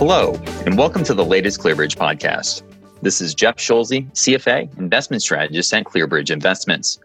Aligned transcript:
Hello, 0.00 0.32
and 0.64 0.78
welcome 0.78 1.04
to 1.04 1.12
the 1.12 1.26
latest 1.26 1.60
ClearBridge 1.60 1.94
podcast. 1.94 2.62
This 3.02 3.20
is 3.20 3.34
Jeff 3.34 3.60
Schulze, 3.60 3.90
CFA, 3.90 4.78
investment 4.78 5.20
strategist 5.20 5.74
at 5.74 5.84
ClearBridge 5.84 6.30
Investments. 6.30 6.98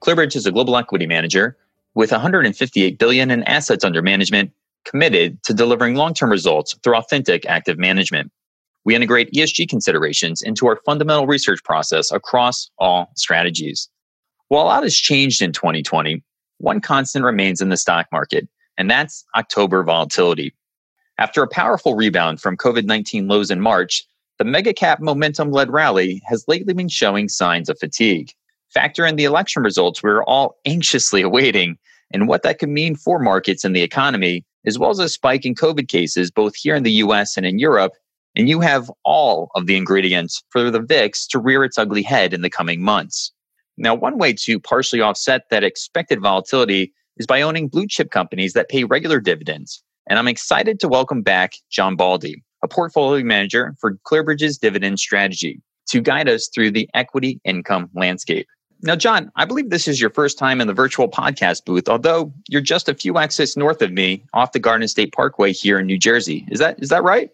ClearBridge 0.00 0.36
is 0.36 0.46
a 0.46 0.52
global 0.52 0.76
equity 0.76 1.08
manager 1.08 1.56
with 1.96 2.12
158 2.12 3.00
billion 3.00 3.32
in 3.32 3.42
assets 3.48 3.82
under 3.82 4.00
management 4.00 4.52
committed 4.84 5.42
to 5.42 5.52
delivering 5.52 5.96
long-term 5.96 6.30
results 6.30 6.76
through 6.84 6.94
authentic 6.94 7.46
active 7.46 7.78
management. 7.78 8.30
We 8.84 8.94
integrate 8.94 9.32
ESG 9.32 9.68
considerations 9.68 10.40
into 10.40 10.68
our 10.68 10.78
fundamental 10.86 11.26
research 11.26 11.64
process 11.64 12.12
across 12.12 12.70
all 12.78 13.10
strategies. 13.16 13.88
While 14.46 14.62
a 14.62 14.66
lot 14.66 14.84
has 14.84 14.94
changed 14.94 15.42
in 15.42 15.50
2020, 15.50 16.22
one 16.58 16.80
constant 16.80 17.24
remains 17.24 17.60
in 17.60 17.70
the 17.70 17.76
stock 17.76 18.06
market, 18.12 18.48
and 18.78 18.88
that's 18.88 19.24
October 19.34 19.82
volatility. 19.82 20.54
After 21.20 21.42
a 21.42 21.48
powerful 21.48 21.96
rebound 21.96 22.40
from 22.40 22.56
COVID 22.56 22.86
19 22.86 23.28
lows 23.28 23.50
in 23.50 23.60
March, 23.60 24.04
the 24.38 24.44
mega 24.44 24.72
cap 24.72 25.00
momentum 25.00 25.50
led 25.50 25.70
rally 25.70 26.22
has 26.24 26.48
lately 26.48 26.72
been 26.72 26.88
showing 26.88 27.28
signs 27.28 27.68
of 27.68 27.78
fatigue. 27.78 28.32
Factor 28.70 29.04
in 29.04 29.16
the 29.16 29.26
election 29.26 29.62
results 29.62 30.02
we're 30.02 30.24
all 30.24 30.56
anxiously 30.64 31.20
awaiting 31.30 31.76
and 32.10 32.26
what 32.26 32.42
that 32.42 32.58
could 32.58 32.70
mean 32.70 32.96
for 32.96 33.18
markets 33.18 33.66
and 33.66 33.76
the 33.76 33.82
economy, 33.82 34.46
as 34.64 34.78
well 34.78 34.88
as 34.88 34.98
a 34.98 35.10
spike 35.10 35.44
in 35.44 35.54
COVID 35.54 35.88
cases 35.88 36.30
both 36.30 36.56
here 36.56 36.74
in 36.74 36.84
the 36.84 37.02
US 37.04 37.36
and 37.36 37.44
in 37.44 37.58
Europe. 37.58 37.92
And 38.34 38.48
you 38.48 38.60
have 38.60 38.90
all 39.04 39.50
of 39.54 39.66
the 39.66 39.76
ingredients 39.76 40.42
for 40.48 40.70
the 40.70 40.80
VIX 40.80 41.26
to 41.26 41.38
rear 41.38 41.64
its 41.64 41.76
ugly 41.76 42.02
head 42.02 42.32
in 42.32 42.40
the 42.40 42.48
coming 42.48 42.80
months. 42.80 43.30
Now, 43.76 43.94
one 43.94 44.16
way 44.16 44.32
to 44.32 44.58
partially 44.58 45.02
offset 45.02 45.42
that 45.50 45.64
expected 45.64 46.22
volatility 46.22 46.94
is 47.18 47.26
by 47.26 47.42
owning 47.42 47.68
blue 47.68 47.86
chip 47.86 48.10
companies 48.10 48.54
that 48.54 48.70
pay 48.70 48.84
regular 48.84 49.20
dividends 49.20 49.82
and 50.10 50.18
I'm 50.18 50.28
excited 50.28 50.80
to 50.80 50.88
welcome 50.88 51.22
back 51.22 51.54
John 51.70 51.94
Baldi, 51.94 52.42
a 52.64 52.68
portfolio 52.68 53.24
manager 53.24 53.76
for 53.80 53.94
ClearBridge's 54.06 54.58
dividend 54.58 54.98
strategy, 54.98 55.62
to 55.86 56.00
guide 56.00 56.28
us 56.28 56.50
through 56.52 56.72
the 56.72 56.90
equity 56.94 57.40
income 57.44 57.88
landscape. 57.94 58.48
Now, 58.82 58.96
John, 58.96 59.30
I 59.36 59.44
believe 59.44 59.70
this 59.70 59.86
is 59.86 60.00
your 60.00 60.10
first 60.10 60.36
time 60.36 60.60
in 60.60 60.66
the 60.66 60.74
virtual 60.74 61.08
podcast 61.08 61.64
booth, 61.64 61.88
although 61.88 62.32
you're 62.48 62.60
just 62.60 62.88
a 62.88 62.94
few 62.94 63.18
exits 63.18 63.56
north 63.56 63.82
of 63.82 63.92
me 63.92 64.24
off 64.34 64.50
the 64.50 64.58
Garden 64.58 64.88
State 64.88 65.12
Parkway 65.12 65.52
here 65.52 65.78
in 65.78 65.86
New 65.86 65.98
Jersey. 65.98 66.44
Is 66.50 66.58
that 66.58 66.82
is 66.82 66.88
that 66.88 67.04
right? 67.04 67.30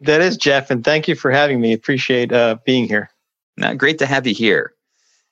That 0.00 0.20
is, 0.20 0.36
Jeff, 0.36 0.70
and 0.70 0.84
thank 0.84 1.06
you 1.06 1.14
for 1.14 1.30
having 1.30 1.60
me. 1.60 1.72
Appreciate 1.72 2.32
uh, 2.32 2.56
being 2.64 2.88
here. 2.88 3.10
Now, 3.56 3.74
great 3.74 3.98
to 3.98 4.06
have 4.06 4.26
you 4.26 4.34
here. 4.34 4.72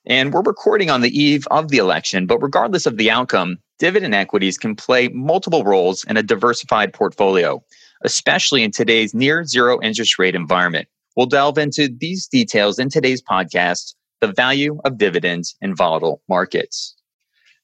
And 0.05 0.33
we're 0.33 0.43
recording 0.43 0.91
on 0.91 1.01
the 1.01 1.21
eve 1.21 1.49
of 1.51 1.69
the 1.69 1.79
election, 1.79 2.27
but 2.27 2.41
regardless 2.41 2.87
of 2.87 2.97
the 2.97 3.11
outcome, 3.11 3.59
dividend 3.79 4.15
equities 4.15 4.59
can 4.59 4.75
play 4.75 5.09
multiple 5.09 5.65
roles 5.65 6.05
in 6.05 6.17
a 6.17 6.23
diversified 6.23 6.93
portfolio, 6.93 7.63
especially 8.03 8.63
in 8.63 8.71
today's 8.71 9.15
near 9.15 9.45
zero 9.45 9.81
interest 9.83 10.19
rate 10.19 10.35
environment. 10.35 10.89
We'll 11.17 11.27
delve 11.27 11.59
into 11.59 11.89
these 11.89 12.27
details 12.27 12.79
in 12.79 12.91
today's 12.91 13.23
podcast 13.23 13.95
the 14.21 14.33
value 14.33 14.79
of 14.85 14.99
dividends 14.99 15.57
in 15.61 15.75
volatile 15.75 16.23
markets. 16.29 16.95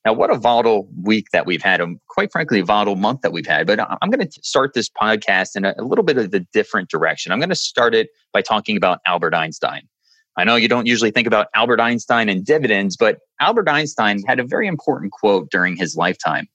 Now, 0.05 0.13
what 0.13 0.31
a 0.31 0.37
volatile 0.37 0.89
week 1.03 1.27
that 1.33 1.47
we've 1.47 1.63
had, 1.63 1.81
and 1.81 2.01
quite 2.09 2.33
frankly, 2.33 2.61
volatile 2.61 2.97
month 2.97 3.21
that 3.21 3.33
we've 3.33 3.47
had. 3.47 3.67
But 3.67 3.81
I'm 3.81 4.11
going 4.11 4.27
to 4.27 4.41
start 4.43 4.75
this 4.75 4.89
podcast 4.91 5.55
in 5.55 5.65
a, 5.65 5.75
a 5.79 5.85
little 5.85 6.05
bit 6.05 6.19
of 6.19 6.35
a 6.35 6.41
different 6.41 6.91
direction. 6.91 7.31
I'm 7.31 7.39
going 7.39 7.51
to 7.51 7.55
start 7.55 7.95
it 7.95 8.09
by 8.33 8.43
talking 8.43 8.77
about 8.77 8.99
Albert 9.07 9.35
Einstein. 9.35 9.89
I 10.37 10.45
know 10.45 10.57
you 10.57 10.69
don't 10.69 10.87
usually 10.87 11.11
think 11.11 11.27
about 11.27 11.49
Albert 11.55 11.81
Einstein 11.81 12.29
and 12.29 12.45
dividends, 12.45 12.97
but 12.97 13.19
Albert 13.41 13.69
Einstein 13.69 14.23
had 14.27 14.41
a 14.41 14.47
very 14.47 14.67
important 14.67 15.13
quote 15.13 15.51
during 15.51 15.77
his 15.77 15.97
lifetime. 15.97 16.49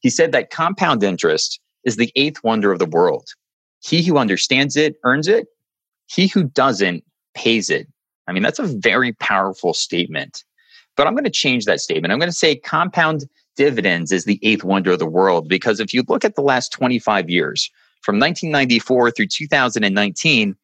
He 0.00 0.10
said 0.10 0.32
that 0.32 0.50
compound 0.50 1.02
interest 1.02 1.60
is 1.84 1.96
the 1.96 2.12
eighth 2.16 2.42
wonder 2.42 2.72
of 2.72 2.78
the 2.78 2.86
world. 2.86 3.28
He 3.80 4.02
who 4.02 4.16
understands 4.16 4.76
it 4.76 4.96
earns 5.04 5.28
it. 5.28 5.46
He 6.06 6.26
who 6.26 6.44
doesn't 6.44 7.04
pays 7.34 7.70
it. 7.70 7.86
I 8.26 8.32
mean, 8.32 8.42
that's 8.42 8.58
a 8.58 8.66
very 8.66 9.12
powerful 9.14 9.74
statement. 9.74 10.44
But 10.96 11.06
I'm 11.06 11.14
going 11.14 11.24
to 11.24 11.30
change 11.30 11.64
that 11.66 11.80
statement. 11.80 12.12
I'm 12.12 12.18
going 12.18 12.30
to 12.30 12.36
say 12.36 12.56
compound 12.56 13.28
dividends 13.56 14.10
is 14.10 14.24
the 14.24 14.40
eighth 14.42 14.64
wonder 14.64 14.92
of 14.92 14.98
the 14.98 15.06
world 15.06 15.48
because 15.48 15.80
if 15.80 15.92
you 15.92 16.02
look 16.08 16.24
at 16.24 16.34
the 16.34 16.42
last 16.42 16.72
25 16.72 17.28
years, 17.28 17.70
from 18.02 18.16
1994 18.16 19.10
through 19.10 19.26
2019, 19.26 20.56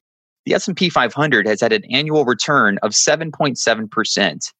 the 0.44 0.54
S&P 0.54 0.88
500 0.88 1.46
has 1.46 1.60
had 1.60 1.72
an 1.72 1.84
annual 1.90 2.24
return 2.24 2.78
of 2.82 2.92
7.7%. 2.92 4.52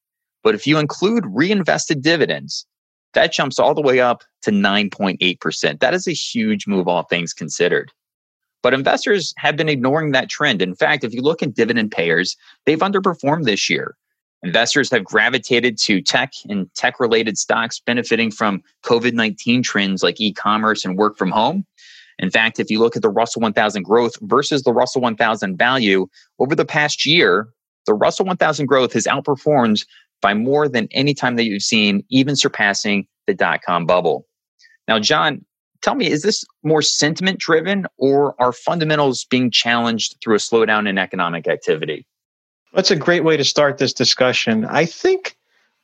But 0.43 0.55
if 0.55 0.67
you 0.67 0.77
include 0.77 1.25
reinvested 1.27 2.01
dividends, 2.01 2.65
that 3.13 3.31
jumps 3.31 3.59
all 3.59 3.73
the 3.73 3.81
way 3.81 3.99
up 3.99 4.23
to 4.43 4.51
9.8%. 4.51 5.79
That 5.79 5.93
is 5.93 6.07
a 6.07 6.11
huge 6.11 6.67
move, 6.67 6.87
all 6.87 7.03
things 7.03 7.33
considered. 7.33 7.91
But 8.61 8.73
investors 8.73 9.33
have 9.37 9.55
been 9.55 9.69
ignoring 9.69 10.11
that 10.11 10.29
trend. 10.29 10.61
In 10.61 10.75
fact, 10.75 11.03
if 11.03 11.13
you 11.13 11.21
look 11.21 11.43
at 11.43 11.53
dividend 11.53 11.91
payers, 11.91 12.35
they've 12.65 12.79
underperformed 12.79 13.45
this 13.45 13.69
year. 13.69 13.95
Investors 14.43 14.91
have 14.91 15.03
gravitated 15.03 15.77
to 15.79 16.01
tech 16.01 16.33
and 16.49 16.71
tech 16.75 16.99
related 16.99 17.37
stocks 17.37 17.79
benefiting 17.79 18.31
from 18.31 18.61
COVID 18.83 19.13
19 19.13 19.63
trends 19.63 20.03
like 20.03 20.19
e 20.19 20.33
commerce 20.33 20.85
and 20.85 20.97
work 20.97 21.17
from 21.17 21.31
home. 21.31 21.65
In 22.19 22.31
fact, 22.31 22.59
if 22.59 22.69
you 22.69 22.79
look 22.79 22.95
at 22.95 23.01
the 23.01 23.09
Russell 23.09 23.41
1000 23.41 23.83
growth 23.83 24.13
versus 24.21 24.63
the 24.63 24.73
Russell 24.73 25.01
1000 25.01 25.57
value 25.57 26.07
over 26.39 26.55
the 26.55 26.65
past 26.65 27.05
year, 27.05 27.49
the 27.85 27.93
Russell 27.93 28.25
1000 28.25 28.65
growth 28.65 28.93
has 28.93 29.05
outperformed 29.05 29.85
by 30.21 30.33
more 30.33 30.67
than 30.67 30.87
any 30.91 31.13
time 31.13 31.35
that 31.35 31.45
you've 31.45 31.61
seen, 31.61 32.03
even 32.09 32.35
surpassing 32.35 33.07
the 33.27 33.33
dot 33.33 33.61
com 33.65 33.85
bubble. 33.85 34.25
Now, 34.87 34.99
John, 34.99 35.43
tell 35.81 35.95
me, 35.95 36.09
is 36.09 36.21
this 36.23 36.45
more 36.63 36.81
sentiment 36.81 37.39
driven 37.39 37.85
or 37.97 38.35
are 38.41 38.51
fundamentals 38.51 39.25
being 39.25 39.51
challenged 39.51 40.15
through 40.23 40.35
a 40.35 40.39
slowdown 40.39 40.87
in 40.87 40.97
economic 40.97 41.47
activity? 41.47 42.05
That's 42.73 42.91
a 42.91 42.95
great 42.95 43.23
way 43.23 43.37
to 43.37 43.43
start 43.43 43.77
this 43.77 43.93
discussion. 43.93 44.65
I 44.65 44.85
think 44.85 45.37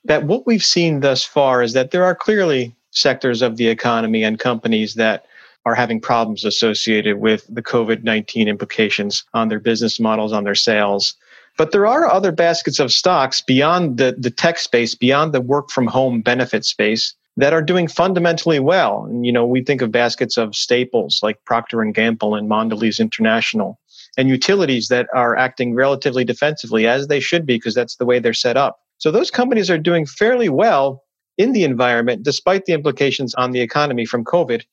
that 0.06 0.24
what 0.24 0.48
we've 0.48 0.64
seen 0.64 1.00
thus 1.02 1.24
far 1.24 1.62
is 1.62 1.74
that 1.74 1.92
there 1.92 2.04
are 2.04 2.16
clearly 2.16 2.76
sectors 2.92 3.42
of 3.42 3.58
the 3.58 3.68
economy 3.68 4.24
and 4.24 4.40
companies 4.40 4.96
that 4.96 5.26
are 5.66 5.76
having 5.76 6.02
problems 6.02 6.44
associated 6.44 7.20
with 7.20 7.46
the 7.48 7.62
COVID 7.62 8.04
19 8.04 8.48
implications 8.48 9.24
on 9.34 9.50
their 9.50 9.60
business 9.60 10.00
models, 10.00 10.34
on 10.34 10.44
their 10.44 10.56
sales. 10.56 11.16
But 11.58 11.72
there 11.72 11.86
are 11.86 12.10
other 12.10 12.32
baskets 12.32 12.80
of 12.80 12.92
stocks 12.92 13.42
beyond 13.42 13.98
the, 13.98 14.16
the 14.18 14.32
tech 14.32 14.58
space, 14.58 14.96
beyond 14.96 15.34
the 15.34 15.42
work 15.42 15.70
from 15.70 15.88
home 15.88 16.22
benefit 16.22 16.66
space 16.66 17.14
that 17.38 17.54
are 17.54 17.62
doing 17.62 17.88
fundamentally 17.88 18.60
well. 18.60 19.06
And, 19.06 19.26
you 19.26 19.32
know, 19.32 19.46
we 19.46 19.64
think 19.64 19.82
of 19.82 19.92
baskets 19.92 20.38
of 20.38 20.56
staples 20.56 21.20
like 21.22 21.44
Procter 21.46 21.82
and 21.82 21.94
Gamble 21.94 22.36
and 22.36 22.50
Mondelez 22.50 23.00
International 23.00 23.80
and 24.18 24.30
utilities 24.30 24.88
that 24.90 25.08
are 25.14 25.38
acting 25.38 25.74
relatively 25.74 26.26
defensively 26.26 26.88
as 26.88 27.08
they 27.08 27.20
should 27.20 27.46
be 27.46 27.56
because 27.56 27.76
that's 27.76 27.96
the 27.96 28.06
way 28.06 28.20
they're 28.20 28.34
set 28.34 28.58
up. 28.58 28.80
So 28.98 29.12
those 29.12 29.32
companies 29.32 29.70
are 29.70 29.78
doing 29.78 30.06
fairly 30.06 30.50
well 30.50 31.04
in 31.38 31.54
the 31.54 31.64
environment 31.64 32.24
despite 32.24 32.66
the 32.66 32.74
implications 32.74 33.34
on 33.36 33.52
the 33.52 33.62
economy 33.62 34.06
from 34.06 34.26
COVID 34.26 34.64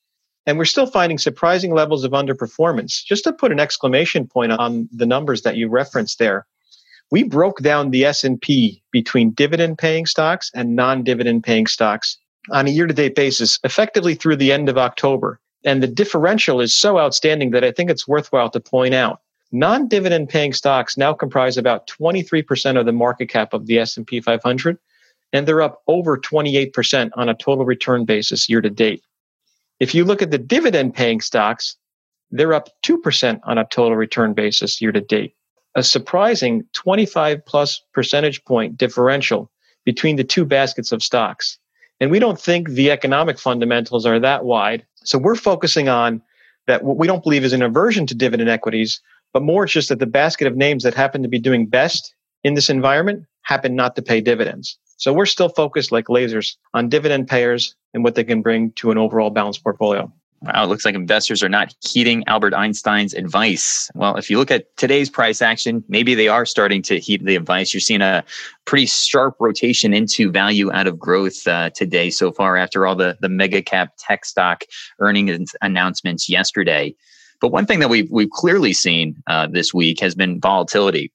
and 0.49 0.57
we're 0.57 0.65
still 0.65 0.87
finding 0.87 1.19
surprising 1.19 1.75
levels 1.75 2.03
of 2.03 2.11
underperformance. 2.11 3.05
Just 3.05 3.23
to 3.25 3.31
put 3.31 3.51
an 3.51 3.59
exclamation 3.59 4.25
point 4.25 4.51
on 4.51 4.89
the 4.91 5.05
numbers 5.05 5.43
that 5.43 5.57
you 5.57 5.69
referenced 5.69 6.17
there, 6.17 6.47
we 7.11 7.21
broke 7.21 7.59
down 7.59 7.91
the 7.91 8.03
S&P 8.03 8.81
between 8.91 9.29
dividend 9.29 9.77
paying 9.77 10.07
stocks 10.07 10.49
and 10.55 10.75
non-dividend 10.75 11.43
paying 11.43 11.67
stocks 11.67 12.17
on 12.49 12.65
a 12.65 12.71
year-to-date 12.71 13.13
basis 13.13 13.59
effectively 13.63 14.15
through 14.15 14.37
the 14.37 14.51
end 14.51 14.69
of 14.69 14.77
October. 14.79 15.39
And 15.65 15.83
the 15.83 15.87
differential 15.87 16.61
is 16.61 16.73
so 16.73 16.97
outstanding 16.97 17.51
that 17.51 17.63
I 17.63 17.71
think 17.71 17.91
it's 17.91 18.07
worthwhile 18.07 18.49
to 18.49 18.59
point 18.59 18.95
out. 18.95 19.21
Non-dividend 19.51 20.29
paying 20.29 20.53
stocks 20.53 20.97
now 20.97 21.13
comprise 21.13 21.57
about 21.57 21.85
23% 21.85 22.79
of 22.79 22.87
the 22.87 22.91
market 22.91 23.29
cap 23.29 23.53
of 23.53 23.67
the 23.67 23.77
S&P 23.77 24.19
500 24.19 24.79
and 25.31 25.47
they're 25.47 25.61
up 25.61 25.83
over 25.85 26.17
28% 26.17 27.11
on 27.13 27.29
a 27.29 27.35
total 27.35 27.65
return 27.65 28.03
basis 28.03 28.49
year 28.49 28.61
to 28.61 28.69
date. 28.71 29.03
If 29.79 29.95
you 29.95 30.03
look 30.03 30.21
at 30.21 30.31
the 30.31 30.37
dividend 30.37 30.93
paying 30.93 31.21
stocks, 31.21 31.77
they're 32.31 32.53
up 32.53 32.69
2% 32.85 33.39
on 33.43 33.57
a 33.57 33.65
total 33.65 33.95
return 33.95 34.33
basis 34.33 34.81
year 34.81 34.91
to 34.91 35.01
date. 35.01 35.33
A 35.75 35.83
surprising 35.83 36.63
25 36.73 37.45
plus 37.45 37.81
percentage 37.93 38.43
point 38.45 38.77
differential 38.77 39.49
between 39.85 40.17
the 40.17 40.23
two 40.23 40.45
baskets 40.45 40.91
of 40.91 41.01
stocks. 41.01 41.57
And 41.99 42.11
we 42.11 42.19
don't 42.19 42.39
think 42.39 42.69
the 42.69 42.91
economic 42.91 43.39
fundamentals 43.39 44.05
are 44.05 44.19
that 44.19 44.45
wide. 44.45 44.85
So 45.03 45.17
we're 45.17 45.35
focusing 45.35 45.89
on 45.89 46.21
that 46.67 46.83
what 46.83 46.97
we 46.97 47.07
don't 47.07 47.23
believe 47.23 47.43
is 47.43 47.53
an 47.53 47.61
aversion 47.61 48.05
to 48.07 48.15
dividend 48.15 48.49
equities, 48.49 49.01
but 49.33 49.43
more 49.43 49.63
it's 49.63 49.73
just 49.73 49.89
that 49.89 49.99
the 49.99 50.05
basket 50.05 50.47
of 50.47 50.55
names 50.55 50.83
that 50.83 50.93
happen 50.93 51.23
to 51.23 51.29
be 51.29 51.39
doing 51.39 51.67
best 51.67 52.13
in 52.43 52.53
this 52.53 52.69
environment 52.69 53.25
happen 53.43 53.75
not 53.75 53.95
to 53.95 54.01
pay 54.01 54.21
dividends. 54.21 54.77
So 54.97 55.13
we're 55.13 55.25
still 55.25 55.49
focused 55.49 55.91
like 55.91 56.05
lasers 56.05 56.55
on 56.73 56.89
dividend 56.89 57.27
payers 57.27 57.75
and 57.93 58.03
what 58.03 58.15
they 58.15 58.23
can 58.23 58.41
bring 58.41 58.71
to 58.73 58.91
an 58.91 58.97
overall 58.97 59.29
balanced 59.29 59.63
portfolio. 59.63 60.11
Wow, 60.41 60.63
it 60.63 60.67
looks 60.67 60.85
like 60.85 60.95
investors 60.95 61.43
are 61.43 61.49
not 61.49 61.75
heeding 61.81 62.23
Albert 62.27 62.53
Einstein's 62.53 63.13
advice. 63.13 63.91
Well, 63.93 64.15
if 64.15 64.29
you 64.29 64.37
look 64.37 64.51
at 64.51 64.75
today's 64.77 65.09
price 65.09 65.41
action, 65.41 65.83
maybe 65.89 66.15
they 66.15 66.29
are 66.29 66.45
starting 66.45 66.81
to 66.83 66.97
heed 66.97 67.25
the 67.25 67.35
advice. 67.35 67.73
You're 67.73 67.81
seeing 67.81 68.01
a 68.01 68.23
pretty 68.63 68.85
sharp 68.85 69.35
rotation 69.41 69.93
into 69.93 70.31
value 70.31 70.71
out 70.71 70.87
of 70.87 70.97
growth 70.97 71.45
uh, 71.45 71.71
today 71.71 72.09
so 72.09 72.31
far 72.31 72.55
after 72.55 72.87
all 72.87 72.95
the, 72.95 73.17
the 73.19 73.27
mega 73.27 73.61
cap 73.61 73.93
tech 73.99 74.23
stock 74.23 74.63
earnings 74.99 75.51
announcements 75.61 76.29
yesterday. 76.29 76.95
But 77.41 77.49
one 77.49 77.65
thing 77.65 77.79
that 77.79 77.89
we've 77.89 78.09
we've 78.09 78.29
clearly 78.29 78.71
seen 78.71 79.21
uh, 79.27 79.47
this 79.47 79.73
week 79.73 79.99
has 79.99 80.15
been 80.15 80.39
volatility. 80.39 81.11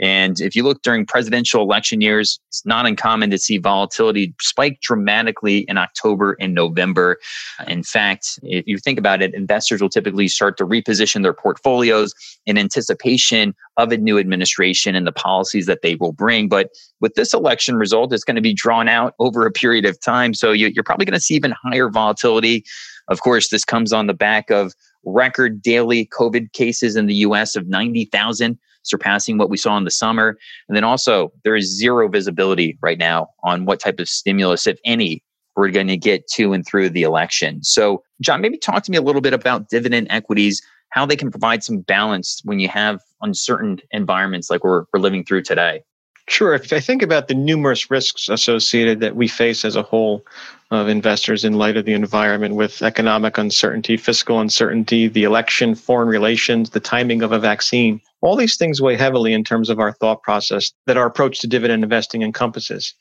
And 0.00 0.40
if 0.40 0.54
you 0.54 0.62
look 0.62 0.82
during 0.82 1.06
presidential 1.06 1.62
election 1.62 2.00
years, 2.00 2.38
it's 2.48 2.64
not 2.66 2.86
uncommon 2.86 3.30
to 3.30 3.38
see 3.38 3.58
volatility 3.58 4.34
spike 4.40 4.80
dramatically 4.82 5.60
in 5.68 5.78
October 5.78 6.36
and 6.38 6.54
November. 6.54 7.18
In 7.66 7.82
fact, 7.82 8.38
if 8.42 8.66
you 8.66 8.78
think 8.78 8.98
about 8.98 9.22
it, 9.22 9.34
investors 9.34 9.80
will 9.80 9.88
typically 9.88 10.28
start 10.28 10.58
to 10.58 10.66
reposition 10.66 11.22
their 11.22 11.32
portfolios 11.32 12.14
in 12.44 12.58
anticipation 12.58 13.54
of 13.78 13.90
a 13.90 13.96
new 13.96 14.18
administration 14.18 14.94
and 14.94 15.06
the 15.06 15.12
policies 15.12 15.66
that 15.66 15.80
they 15.82 15.94
will 15.94 16.12
bring. 16.12 16.48
But 16.48 16.70
with 17.00 17.14
this 17.14 17.32
election 17.32 17.76
result, 17.76 18.12
it's 18.12 18.24
going 18.24 18.36
to 18.36 18.42
be 18.42 18.54
drawn 18.54 18.88
out 18.88 19.14
over 19.18 19.46
a 19.46 19.50
period 19.50 19.86
of 19.86 20.00
time. 20.00 20.34
So 20.34 20.52
you, 20.52 20.72
are 20.78 20.82
probably 20.82 21.06
going 21.06 21.14
to 21.14 21.20
see 21.20 21.34
even 21.34 21.54
higher 21.64 21.88
volatility. 21.88 22.64
Of 23.08 23.20
course, 23.20 23.48
this 23.48 23.64
comes 23.64 23.92
on 23.92 24.06
the 24.06 24.14
back 24.14 24.50
of 24.50 24.74
record 25.04 25.62
daily 25.62 26.06
COVID 26.06 26.52
cases 26.52 26.96
in 26.96 27.06
the 27.06 27.14
US 27.16 27.56
of 27.56 27.68
90,000 27.68 28.58
surpassing 28.86 29.38
what 29.38 29.50
we 29.50 29.56
saw 29.56 29.76
in 29.76 29.84
the 29.84 29.90
summer. 29.90 30.36
And 30.68 30.76
then 30.76 30.84
also, 30.84 31.32
there 31.44 31.56
is 31.56 31.76
zero 31.76 32.08
visibility 32.08 32.78
right 32.80 32.98
now 32.98 33.28
on 33.44 33.64
what 33.64 33.80
type 33.80 34.00
of 34.00 34.08
stimulus, 34.08 34.66
if 34.66 34.78
any, 34.84 35.22
we're 35.56 35.70
going 35.70 35.88
to 35.88 35.96
get 35.96 36.26
to 36.28 36.52
and 36.52 36.66
through 36.66 36.90
the 36.90 37.02
election. 37.02 37.62
So, 37.62 38.02
John, 38.20 38.40
maybe 38.40 38.58
talk 38.58 38.82
to 38.84 38.90
me 38.90 38.96
a 38.96 39.02
little 39.02 39.22
bit 39.22 39.32
about 39.32 39.68
dividend 39.68 40.06
equities, 40.10 40.62
how 40.90 41.06
they 41.06 41.16
can 41.16 41.30
provide 41.30 41.64
some 41.64 41.80
balance 41.80 42.40
when 42.44 42.58
you 42.58 42.68
have 42.68 43.00
uncertain 43.22 43.78
environments 43.90 44.50
like 44.50 44.64
we're, 44.64 44.84
we're 44.92 45.00
living 45.00 45.24
through 45.24 45.42
today. 45.42 45.82
Sure. 46.28 46.54
If 46.54 46.72
I 46.72 46.80
think 46.80 47.02
about 47.02 47.28
the 47.28 47.34
numerous 47.34 47.88
risks 47.88 48.28
associated 48.28 49.00
that 49.00 49.14
we 49.14 49.28
face 49.28 49.64
as 49.64 49.76
a 49.76 49.82
whole 49.82 50.24
of 50.72 50.88
investors 50.88 51.44
in 51.44 51.52
light 51.52 51.76
of 51.76 51.84
the 51.84 51.92
environment 51.92 52.56
with 52.56 52.82
economic 52.82 53.38
uncertainty, 53.38 53.96
fiscal 53.96 54.40
uncertainty, 54.40 55.06
the 55.06 55.22
election, 55.22 55.76
foreign 55.76 56.08
relations, 56.08 56.70
the 56.70 56.80
timing 56.80 57.22
of 57.22 57.30
a 57.30 57.38
vaccine, 57.38 58.00
all 58.22 58.34
these 58.34 58.56
things 58.56 58.82
weigh 58.82 58.96
heavily 58.96 59.32
in 59.32 59.44
terms 59.44 59.70
of 59.70 59.78
our 59.78 59.92
thought 59.92 60.22
process 60.22 60.72
that 60.86 60.96
our 60.96 61.06
approach 61.06 61.38
to 61.40 61.46
dividend 61.46 61.84
investing 61.84 62.22
encompasses. 62.22 62.92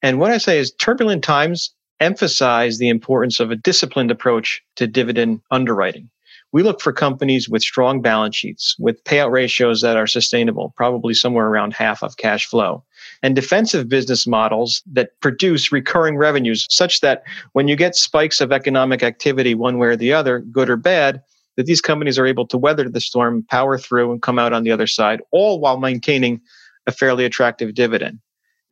And 0.00 0.18
what 0.18 0.30
I 0.30 0.38
say 0.38 0.58
is 0.58 0.72
turbulent 0.72 1.22
times 1.22 1.74
emphasize 2.00 2.78
the 2.78 2.88
importance 2.88 3.40
of 3.40 3.50
a 3.50 3.56
disciplined 3.56 4.10
approach 4.10 4.62
to 4.76 4.86
dividend 4.86 5.42
underwriting. 5.50 6.08
We 6.52 6.64
look 6.64 6.80
for 6.80 6.92
companies 6.92 7.48
with 7.48 7.62
strong 7.62 8.02
balance 8.02 8.34
sheets, 8.34 8.74
with 8.78 9.02
payout 9.04 9.30
ratios 9.30 9.82
that 9.82 9.96
are 9.96 10.08
sustainable, 10.08 10.72
probably 10.76 11.14
somewhere 11.14 11.46
around 11.46 11.74
half 11.74 12.02
of 12.02 12.16
cash 12.16 12.46
flow, 12.46 12.84
and 13.22 13.36
defensive 13.36 13.88
business 13.88 14.26
models 14.26 14.82
that 14.92 15.18
produce 15.20 15.70
recurring 15.70 16.16
revenues 16.16 16.66
such 16.68 17.00
that 17.02 17.22
when 17.52 17.68
you 17.68 17.76
get 17.76 17.94
spikes 17.94 18.40
of 18.40 18.50
economic 18.50 19.02
activity 19.02 19.54
one 19.54 19.78
way 19.78 19.88
or 19.88 19.96
the 19.96 20.12
other, 20.12 20.40
good 20.40 20.68
or 20.68 20.76
bad, 20.76 21.22
that 21.56 21.66
these 21.66 21.80
companies 21.80 22.18
are 22.18 22.26
able 22.26 22.46
to 22.46 22.58
weather 22.58 22.88
the 22.88 23.00
storm, 23.00 23.44
power 23.44 23.78
through, 23.78 24.10
and 24.10 24.22
come 24.22 24.38
out 24.38 24.52
on 24.52 24.64
the 24.64 24.72
other 24.72 24.86
side, 24.86 25.20
all 25.30 25.60
while 25.60 25.78
maintaining 25.78 26.40
a 26.86 26.92
fairly 26.92 27.24
attractive 27.24 27.74
dividend. 27.74 28.18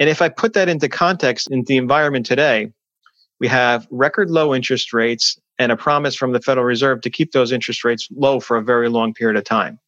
And 0.01 0.09
if 0.09 0.23
I 0.23 0.29
put 0.29 0.55
that 0.55 0.69
into 0.69 0.89
context 0.89 1.51
in 1.51 1.65
the 1.65 1.77
environment 1.77 2.27
today, 2.27 2.73
we 3.41 3.47
have 3.49 3.87
record 3.91 4.31
low 4.31 4.55
interest 4.55 4.93
rates 4.93 5.39
and 5.59 5.73
a 5.73 5.77
promise 5.77 6.15
from 6.15 6.33
the 6.33 6.41
Federal 6.41 6.67
Reserve 6.67 7.01
to 7.03 7.11
keep 7.11 7.33
those 7.33 7.53
interest 7.53 7.85
rates 7.85 8.09
low 8.15 8.41
for 8.41 8.57
a 8.57 8.63
very 8.63 8.89
long 8.89 9.13
period 9.13 9.37
of 9.37 9.45
time. 9.45 9.79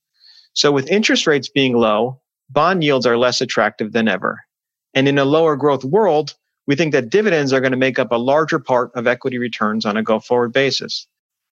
So, 0.52 0.72
with 0.72 0.90
interest 0.90 1.26
rates 1.26 1.48
being 1.48 1.74
low, 1.74 2.20
bond 2.48 2.82
yields 2.82 3.06
are 3.06 3.16
less 3.16 3.40
attractive 3.40 3.92
than 3.92 4.08
ever. 4.08 4.40
And 4.94 5.06
in 5.06 5.18
a 5.18 5.24
lower 5.24 5.56
growth 5.56 5.84
world, 5.84 6.34
we 6.66 6.74
think 6.76 6.92
that 6.92 7.10
dividends 7.10 7.52
are 7.52 7.60
going 7.60 7.72
to 7.72 7.78
make 7.78 7.98
up 7.98 8.10
a 8.10 8.16
larger 8.16 8.58
part 8.58 8.90
of 8.94 9.06
equity 9.06 9.38
returns 9.38 9.86
on 9.86 9.96
a 9.96 10.02
go 10.02 10.18
forward 10.18 10.52
basis. 10.52 11.06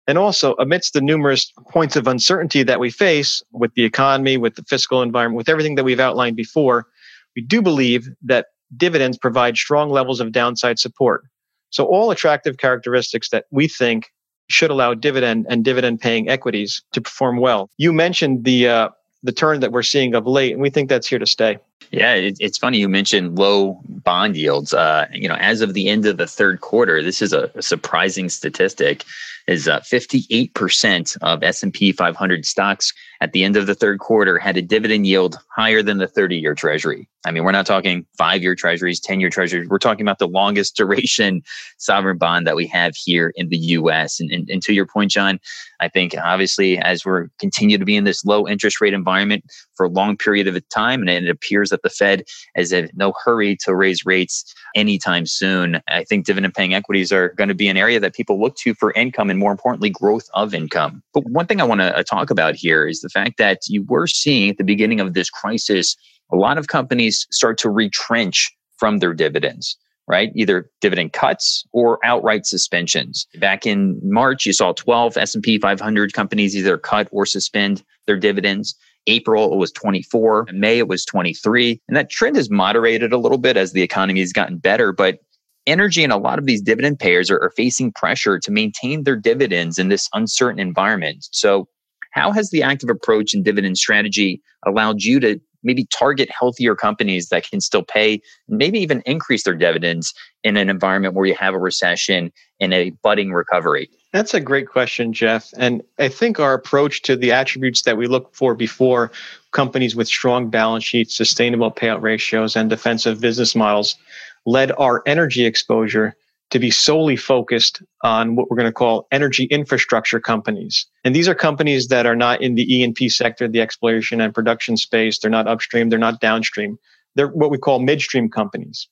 And 0.08 0.18
also, 0.18 0.56
amidst 0.56 0.94
the 0.94 1.02
numerous 1.02 1.52
points 1.70 1.96
of 1.96 2.08
uncertainty 2.08 2.64
that 2.64 2.80
we 2.80 2.90
face 2.90 3.44
with 3.52 3.74
the 3.74 3.84
economy, 3.84 4.38
with 4.38 4.56
the 4.56 4.64
fiscal 4.64 5.02
environment, 5.02 5.38
with 5.38 5.50
everything 5.50 5.76
that 5.76 5.84
we've 5.84 6.00
outlined 6.00 6.38
before, 6.38 6.88
we 7.36 7.42
do 7.42 7.62
believe 7.62 8.10
that 8.24 8.48
dividends 8.76 9.18
provide 9.18 9.58
strong 9.58 9.90
levels 9.90 10.20
of 10.20 10.32
downside 10.32 10.80
support. 10.80 11.26
So 11.70 11.86
all 11.86 12.12
attractive 12.12 12.58
characteristics 12.58 13.30
that 13.30 13.46
we 13.52 13.68
think 13.68 14.12
should 14.50 14.72
allow 14.72 14.94
dividend 14.94 15.46
and 15.50 15.64
dividend 15.64 16.00
paying 16.00 16.30
equities 16.30 16.82
to 16.94 17.02
perform 17.02 17.38
well. 17.38 17.70
You 17.78 17.92
mentioned 17.92 18.46
the 18.46 18.68
uh, 18.68 18.90
the 19.24 19.32
turn 19.32 19.60
that 19.60 19.72
we're 19.72 19.84
seeing 19.84 20.16
of 20.16 20.26
late, 20.26 20.54
and 20.54 20.62
we 20.62 20.70
think 20.70 20.90
that's 20.90 21.08
here 21.08 21.20
to 21.20 21.26
stay. 21.26 21.58
Yeah, 21.92 22.14
it, 22.16 22.38
it's 22.40 22.58
funny 22.58 22.80
you 22.80 22.90
mentioned 22.90 23.38
low 23.38 23.80
bond 23.88 24.36
yields. 24.36 24.74
Uh, 24.74 25.08
you 25.14 25.28
know, 25.28 25.36
as 25.36 25.62
of 25.62 25.74
the 25.74 25.88
end 25.88 26.06
of 26.06 26.18
the 26.18 26.28
third 26.28 26.62
quarter, 26.62 27.02
this 27.02 27.22
is 27.22 27.34
a, 27.34 27.50
a 27.56 27.62
surprising 27.62 28.30
statistic 28.30 29.06
is 29.48 29.68
uh, 29.68 29.80
58% 29.80 31.18
of 31.22 31.42
S&P 31.42 31.94
500 31.94 32.46
stocks 32.46 32.94
at 33.22 33.32
the 33.32 33.44
end 33.44 33.56
of 33.56 33.66
the 33.66 33.74
third 33.74 34.00
quarter 34.00 34.38
had 34.38 34.58
a 34.58 34.62
dividend 34.62 35.08
yield 35.08 35.40
higher 35.56 35.82
than 35.82 35.98
the 35.98 36.08
30-year 36.08 36.54
treasury. 36.54 37.08
I 37.26 37.32
mean, 37.32 37.44
we're 37.44 37.52
not 37.52 37.66
talking 37.66 38.06
5-year 38.20 38.56
treasuries, 38.56 39.02
10-year 39.02 39.30
treasuries. 39.30 39.68
We're 39.70 39.80
talking 39.80 40.06
about 40.06 40.20
the 40.20 40.28
longest 40.28 40.76
duration 40.76 41.42
sovereign 41.78 42.18
bond 42.18 42.46
that 42.46 42.56
we 42.56 42.68
have 42.68 42.94
here 42.96 43.34
in 43.36 43.50
the 43.50 43.58
US. 43.58 44.20
And, 44.20 44.32
and, 44.32 44.50
and 44.50 44.62
to 44.64 44.74
your 44.74 44.86
point, 44.86 45.12
John, 45.12 45.40
I 45.80 45.88
think 45.88 46.14
obviously 46.22 46.78
as 46.78 47.06
we're 47.06 47.30
continue 47.40 47.78
to 47.78 47.86
be 47.86 47.96
in 47.96 48.04
this 48.04 48.26
low 48.26 48.48
interest 48.48 48.82
rate 48.82 48.94
environment 48.94 49.46
for 49.76 49.86
a 49.86 49.90
long 49.90 50.18
period 50.18 50.48
of 50.48 50.70
time, 50.70 51.02
and 51.02 51.10
it 51.10 51.30
appears 51.30 51.67
that 51.70 51.84
the 51.84 51.90
Fed 51.90 52.24
is 52.56 52.72
in 52.72 52.90
no 52.94 53.14
hurry 53.24 53.56
to 53.62 53.76
raise 53.76 54.06
rates 54.06 54.54
anytime 54.76 55.26
soon. 55.26 55.82
I 55.88 56.04
think 56.04 56.26
dividend 56.26 56.54
paying 56.54 56.74
equities 56.74 57.12
are 57.12 57.30
going 57.30 57.50
to 57.50 57.56
be 57.56 57.68
an 57.68 57.78
area 57.78 58.00
that 58.00 58.14
people 58.14 58.40
look 58.40 58.56
to 58.58 58.74
for 58.74 58.92
income 58.94 59.30
and 59.30 59.40
more 59.40 59.52
importantly, 59.52 59.90
growth 59.90 60.28
of 60.34 60.54
income. 60.54 61.04
But 61.14 61.26
one 61.30 61.46
thing 61.46 61.62
I 61.62 61.66
want 61.66 61.82
to 61.82 61.98
uh, 61.98 62.04
talk 62.04 62.30
about 62.30 62.56
here 62.56 62.88
is 62.88 63.02
the 63.02 63.10
fact 63.10 63.38
that 63.38 63.62
you 63.68 63.84
were 63.84 64.08
seeing 64.08 64.50
at 64.50 64.58
the 64.58 64.64
beginning 64.64 65.00
of 65.00 65.14
this 65.14 65.30
crisis, 65.30 65.96
a 66.32 66.36
lot 66.36 66.58
of 66.58 66.68
companies 66.68 67.28
start 67.32 67.58
to 67.60 67.70
retrench 67.70 68.54
from 68.78 69.00
their 69.00 69.14
dividends 69.14 69.78
right? 70.08 70.32
Either 70.36 70.70
dividend 70.80 71.14
cuts 71.14 71.66
or 71.74 72.00
outright 72.04 72.46
suspensions. 72.46 73.28
Back 73.40 73.66
in 73.66 74.00
March, 74.02 74.46
you 74.46 74.54
saw 74.54 74.72
12 74.72 75.18
S&P 75.18 75.60
500 75.60 76.14
companies 76.14 76.56
either 76.56 76.78
cut 76.78 77.10
or 77.12 77.26
suspend 77.26 77.84
their 78.06 78.18
dividends. 78.18 78.76
April, 79.08 79.52
it 79.52 79.58
was 79.58 79.72
24. 79.72 80.48
In 80.50 80.60
May, 80.60 80.78
it 80.78 80.88
was 80.88 81.06
23. 81.06 81.82
And 81.88 81.98
that 81.98 82.10
trend 82.10 82.36
has 82.36 82.50
moderated 82.50 83.14
a 83.14 83.18
little 83.18 83.38
bit 83.38 83.58
as 83.58 83.72
the 83.72 83.82
economy 83.82 84.20
has 84.20 84.34
gotten 84.34 84.58
better. 84.58 84.92
But 84.92 85.20
energy 85.66 86.04
and 86.04 86.14
a 86.14 86.18
lot 86.18 86.40
of 86.40 86.46
these 86.46 86.62
dividend 86.62 87.00
payers 87.00 87.32
are, 87.32 87.40
are 87.40 87.52
facing 87.56 87.92
pressure 87.92 88.40
to 88.40 88.52
maintain 88.52 89.04
their 89.04 89.16
dividends 89.16 89.78
in 89.78 89.90
this 89.90 90.10
uncertain 90.14 90.60
environment. 90.60 91.28
So, 91.32 91.68
how 92.12 92.32
has 92.32 92.50
the 92.50 92.64
active 92.64 92.90
approach 92.90 93.34
and 93.34 93.44
dividend 93.44 93.78
strategy 93.78 94.42
allowed 94.66 95.04
you 95.04 95.20
to 95.20 95.40
maybe 95.68 95.86
target 95.86 96.30
healthier 96.32 96.76
companies 96.76 97.28
that 97.30 97.48
can 97.48 97.62
still 97.62 97.84
pay, 97.84 98.22
maybe 98.48 98.80
even 98.80 99.04
increase 99.06 99.44
their 99.44 99.54
dividends 99.54 100.14
in 100.44 100.58
an 100.58 100.70
environment 100.70 101.14
where 101.14 101.26
you 101.26 101.36
have 101.36 101.54
a 101.54 101.60
recession 101.60 102.32
and 102.60 102.74
a 102.74 102.90
budding 103.04 103.34
recovery? 103.34 103.90
That's 104.14 104.34
a 104.34 104.40
great 104.40 104.68
question, 104.68 105.12
Jeff. 105.14 105.50
And 105.58 105.84
I 106.00 106.08
think 106.08 106.40
our 106.40 106.54
approach 106.54 107.02
to 107.04 107.16
the 107.16 107.34
attributes 107.34 107.82
that 107.84 107.98
we 107.98 108.08
look 108.08 108.34
for 108.34 108.56
before 108.56 109.12
companies 109.52 109.96
with 109.96 110.08
strong 110.08 110.50
balance 110.50 110.86
sheets, 110.86 111.16
sustainable 111.16 111.72
payout 111.72 112.02
ratios, 112.02 112.56
and 112.56 112.70
defensive 112.70 113.20
business 113.20 113.54
models 113.54 113.98
led 114.46 114.72
our 114.78 115.04
energy 115.06 115.46
exposure 115.46 116.16
to 116.50 116.60
be 116.60 116.72
solely 116.72 117.16
focused 117.16 117.82
on 118.04 118.36
what 118.36 118.50
we're 118.50 118.56
going 118.56 118.70
to 118.70 118.74
call 118.74 119.08
energy 119.12 119.46
infrastructure 119.46 120.20
companies. 120.20 120.86
And 121.04 121.16
these 121.16 121.28
are 121.28 121.36
companies 121.36 121.88
that 121.90 122.06
are 122.06 122.16
not 122.16 122.42
in 122.42 122.56
the 122.56 122.64
E&P 122.74 123.10
sector, 123.10 123.48
the 123.48 123.62
exploration 123.62 124.22
and 124.22 124.34
production 124.34 124.78
space. 124.78 125.20
They're 125.20 125.32
not 125.32 125.48
upstream, 125.48 125.90
they're 125.90 126.00
not 126.00 126.22
downstream. 126.22 126.78
They're 127.16 127.28
what 127.28 127.52
we 127.52 127.58
call 127.58 127.80
midstream 127.80 128.30
companies. 128.30 128.88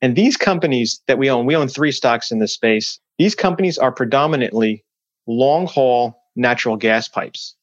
And 0.00 0.16
these 0.16 0.36
companies 0.36 1.00
that 1.06 1.18
we 1.18 1.30
own, 1.30 1.46
we 1.46 1.56
own 1.56 1.68
three 1.68 1.92
stocks 1.92 2.30
in 2.30 2.38
this 2.38 2.54
space. 2.54 2.98
These 3.18 3.34
companies 3.34 3.78
are 3.78 3.92
predominantly 3.92 4.84
long 5.26 5.66
haul 5.66 6.20
natural 6.34 6.76
gas 6.76 7.08
pipes. 7.08 7.54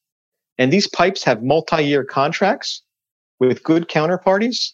And 0.58 0.72
these 0.72 0.86
pipes 0.86 1.24
have 1.24 1.42
multi 1.42 1.82
year 1.82 2.04
contracts 2.04 2.82
with 3.38 3.62
good 3.62 3.88
counterparties 3.88 4.72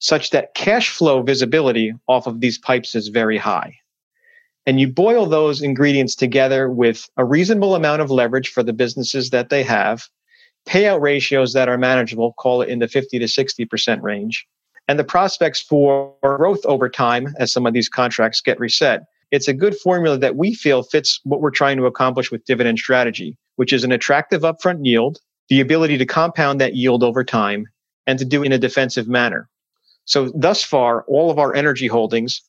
such 0.00 0.30
that 0.30 0.54
cash 0.54 0.90
flow 0.90 1.22
visibility 1.22 1.92
off 2.08 2.26
of 2.26 2.40
these 2.40 2.58
pipes 2.58 2.94
is 2.94 3.08
very 3.08 3.38
high. 3.38 3.74
And 4.66 4.80
you 4.80 4.88
boil 4.88 5.26
those 5.26 5.60
ingredients 5.60 6.14
together 6.14 6.70
with 6.70 7.08
a 7.16 7.24
reasonable 7.24 7.74
amount 7.74 8.00
of 8.00 8.10
leverage 8.10 8.48
for 8.48 8.62
the 8.62 8.72
businesses 8.72 9.30
that 9.30 9.50
they 9.50 9.62
have, 9.62 10.08
payout 10.66 11.00
ratios 11.00 11.52
that 11.52 11.68
are 11.68 11.76
manageable, 11.76 12.32
call 12.34 12.62
it 12.62 12.70
in 12.70 12.78
the 12.78 12.88
50 12.88 13.18
to 13.18 13.26
60% 13.26 14.02
range, 14.02 14.46
and 14.88 14.98
the 14.98 15.04
prospects 15.04 15.60
for 15.60 16.14
growth 16.22 16.64
over 16.64 16.88
time 16.88 17.34
as 17.38 17.52
some 17.52 17.66
of 17.66 17.74
these 17.74 17.88
contracts 17.88 18.40
get 18.40 18.58
reset. 18.58 19.02
It's 19.30 19.48
a 19.48 19.54
good 19.54 19.76
formula 19.76 20.16
that 20.18 20.36
we 20.36 20.54
feel 20.54 20.82
fits 20.82 21.20
what 21.24 21.40
we're 21.40 21.50
trying 21.50 21.76
to 21.78 21.86
accomplish 21.86 22.30
with 22.30 22.44
dividend 22.44 22.78
strategy, 22.78 23.36
which 23.56 23.72
is 23.72 23.84
an 23.84 23.92
attractive 23.92 24.42
upfront 24.42 24.84
yield, 24.84 25.18
the 25.48 25.60
ability 25.60 25.98
to 25.98 26.06
compound 26.06 26.60
that 26.60 26.74
yield 26.74 27.02
over 27.02 27.24
time, 27.24 27.66
and 28.06 28.18
to 28.18 28.24
do 28.24 28.42
it 28.42 28.46
in 28.46 28.52
a 28.52 28.58
defensive 28.58 29.08
manner. 29.08 29.48
So 30.04 30.30
thus 30.34 30.62
far, 30.62 31.04
all 31.08 31.30
of 31.30 31.38
our 31.38 31.54
energy 31.54 31.86
holdings 31.86 32.42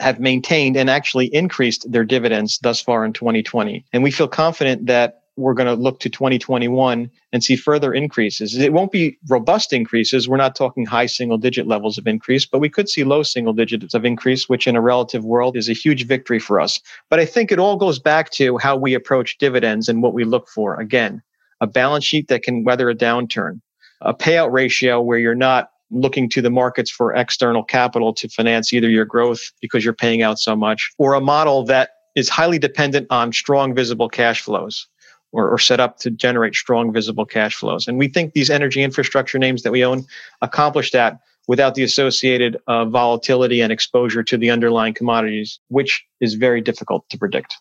have 0.00 0.20
maintained 0.20 0.76
and 0.76 0.90
actually 0.90 1.26
increased 1.26 1.90
their 1.90 2.04
dividends 2.04 2.58
thus 2.62 2.80
far 2.80 3.04
in 3.04 3.12
2020. 3.12 3.84
And 3.92 4.02
we 4.02 4.10
feel 4.10 4.28
confident 4.28 4.86
that 4.86 5.20
we're 5.36 5.54
going 5.54 5.66
to 5.66 5.74
look 5.74 5.98
to 6.00 6.08
2021 6.08 7.10
and 7.32 7.44
see 7.44 7.56
further 7.56 7.92
increases. 7.92 8.56
It 8.56 8.72
won't 8.72 8.92
be 8.92 9.18
robust 9.28 9.72
increases. 9.72 10.28
We're 10.28 10.36
not 10.36 10.54
talking 10.54 10.86
high 10.86 11.06
single 11.06 11.38
digit 11.38 11.66
levels 11.66 11.98
of 11.98 12.06
increase, 12.06 12.46
but 12.46 12.60
we 12.60 12.68
could 12.68 12.88
see 12.88 13.02
low 13.02 13.22
single 13.22 13.52
digits 13.52 13.94
of 13.94 14.04
increase, 14.04 14.48
which 14.48 14.66
in 14.66 14.76
a 14.76 14.80
relative 14.80 15.24
world 15.24 15.56
is 15.56 15.68
a 15.68 15.72
huge 15.72 16.06
victory 16.06 16.38
for 16.38 16.60
us. 16.60 16.80
But 17.10 17.18
I 17.18 17.24
think 17.24 17.50
it 17.50 17.58
all 17.58 17.76
goes 17.76 17.98
back 17.98 18.30
to 18.32 18.58
how 18.58 18.76
we 18.76 18.94
approach 18.94 19.38
dividends 19.38 19.88
and 19.88 20.02
what 20.02 20.14
we 20.14 20.24
look 20.24 20.48
for. 20.48 20.78
Again, 20.78 21.20
a 21.60 21.66
balance 21.66 22.04
sheet 22.04 22.28
that 22.28 22.42
can 22.42 22.62
weather 22.62 22.88
a 22.88 22.94
downturn, 22.94 23.60
a 24.00 24.14
payout 24.14 24.52
ratio 24.52 25.00
where 25.00 25.18
you're 25.18 25.34
not 25.34 25.70
looking 25.94 26.28
to 26.28 26.42
the 26.42 26.50
markets 26.50 26.90
for 26.90 27.14
external 27.14 27.62
capital 27.62 28.12
to 28.14 28.28
finance 28.28 28.72
either 28.72 28.88
your 28.88 29.04
growth 29.04 29.52
because 29.60 29.84
you're 29.84 29.94
paying 29.94 30.22
out 30.22 30.38
so 30.38 30.54
much 30.56 30.90
or 30.98 31.14
a 31.14 31.20
model 31.20 31.64
that 31.64 31.90
is 32.14 32.28
highly 32.28 32.58
dependent 32.58 33.06
on 33.10 33.32
strong 33.32 33.74
visible 33.74 34.08
cash 34.08 34.42
flows 34.42 34.86
or, 35.32 35.48
or 35.48 35.58
set 35.58 35.80
up 35.80 35.98
to 35.98 36.10
generate 36.10 36.54
strong 36.54 36.92
visible 36.92 37.26
cash 37.26 37.56
flows. 37.56 37.88
And 37.88 37.98
we 37.98 38.08
think 38.08 38.34
these 38.34 38.50
energy 38.50 38.82
infrastructure 38.82 39.38
names 39.38 39.62
that 39.62 39.72
we 39.72 39.84
own 39.84 40.04
accomplish 40.42 40.90
that 40.92 41.18
without 41.48 41.74
the 41.74 41.82
associated 41.82 42.56
uh, 42.66 42.84
volatility 42.84 43.60
and 43.60 43.72
exposure 43.72 44.22
to 44.22 44.36
the 44.36 44.50
underlying 44.50 44.94
commodities, 44.94 45.58
which 45.68 46.04
is 46.20 46.34
very 46.34 46.60
difficult 46.60 47.08
to 47.10 47.18
predict. 47.18 47.56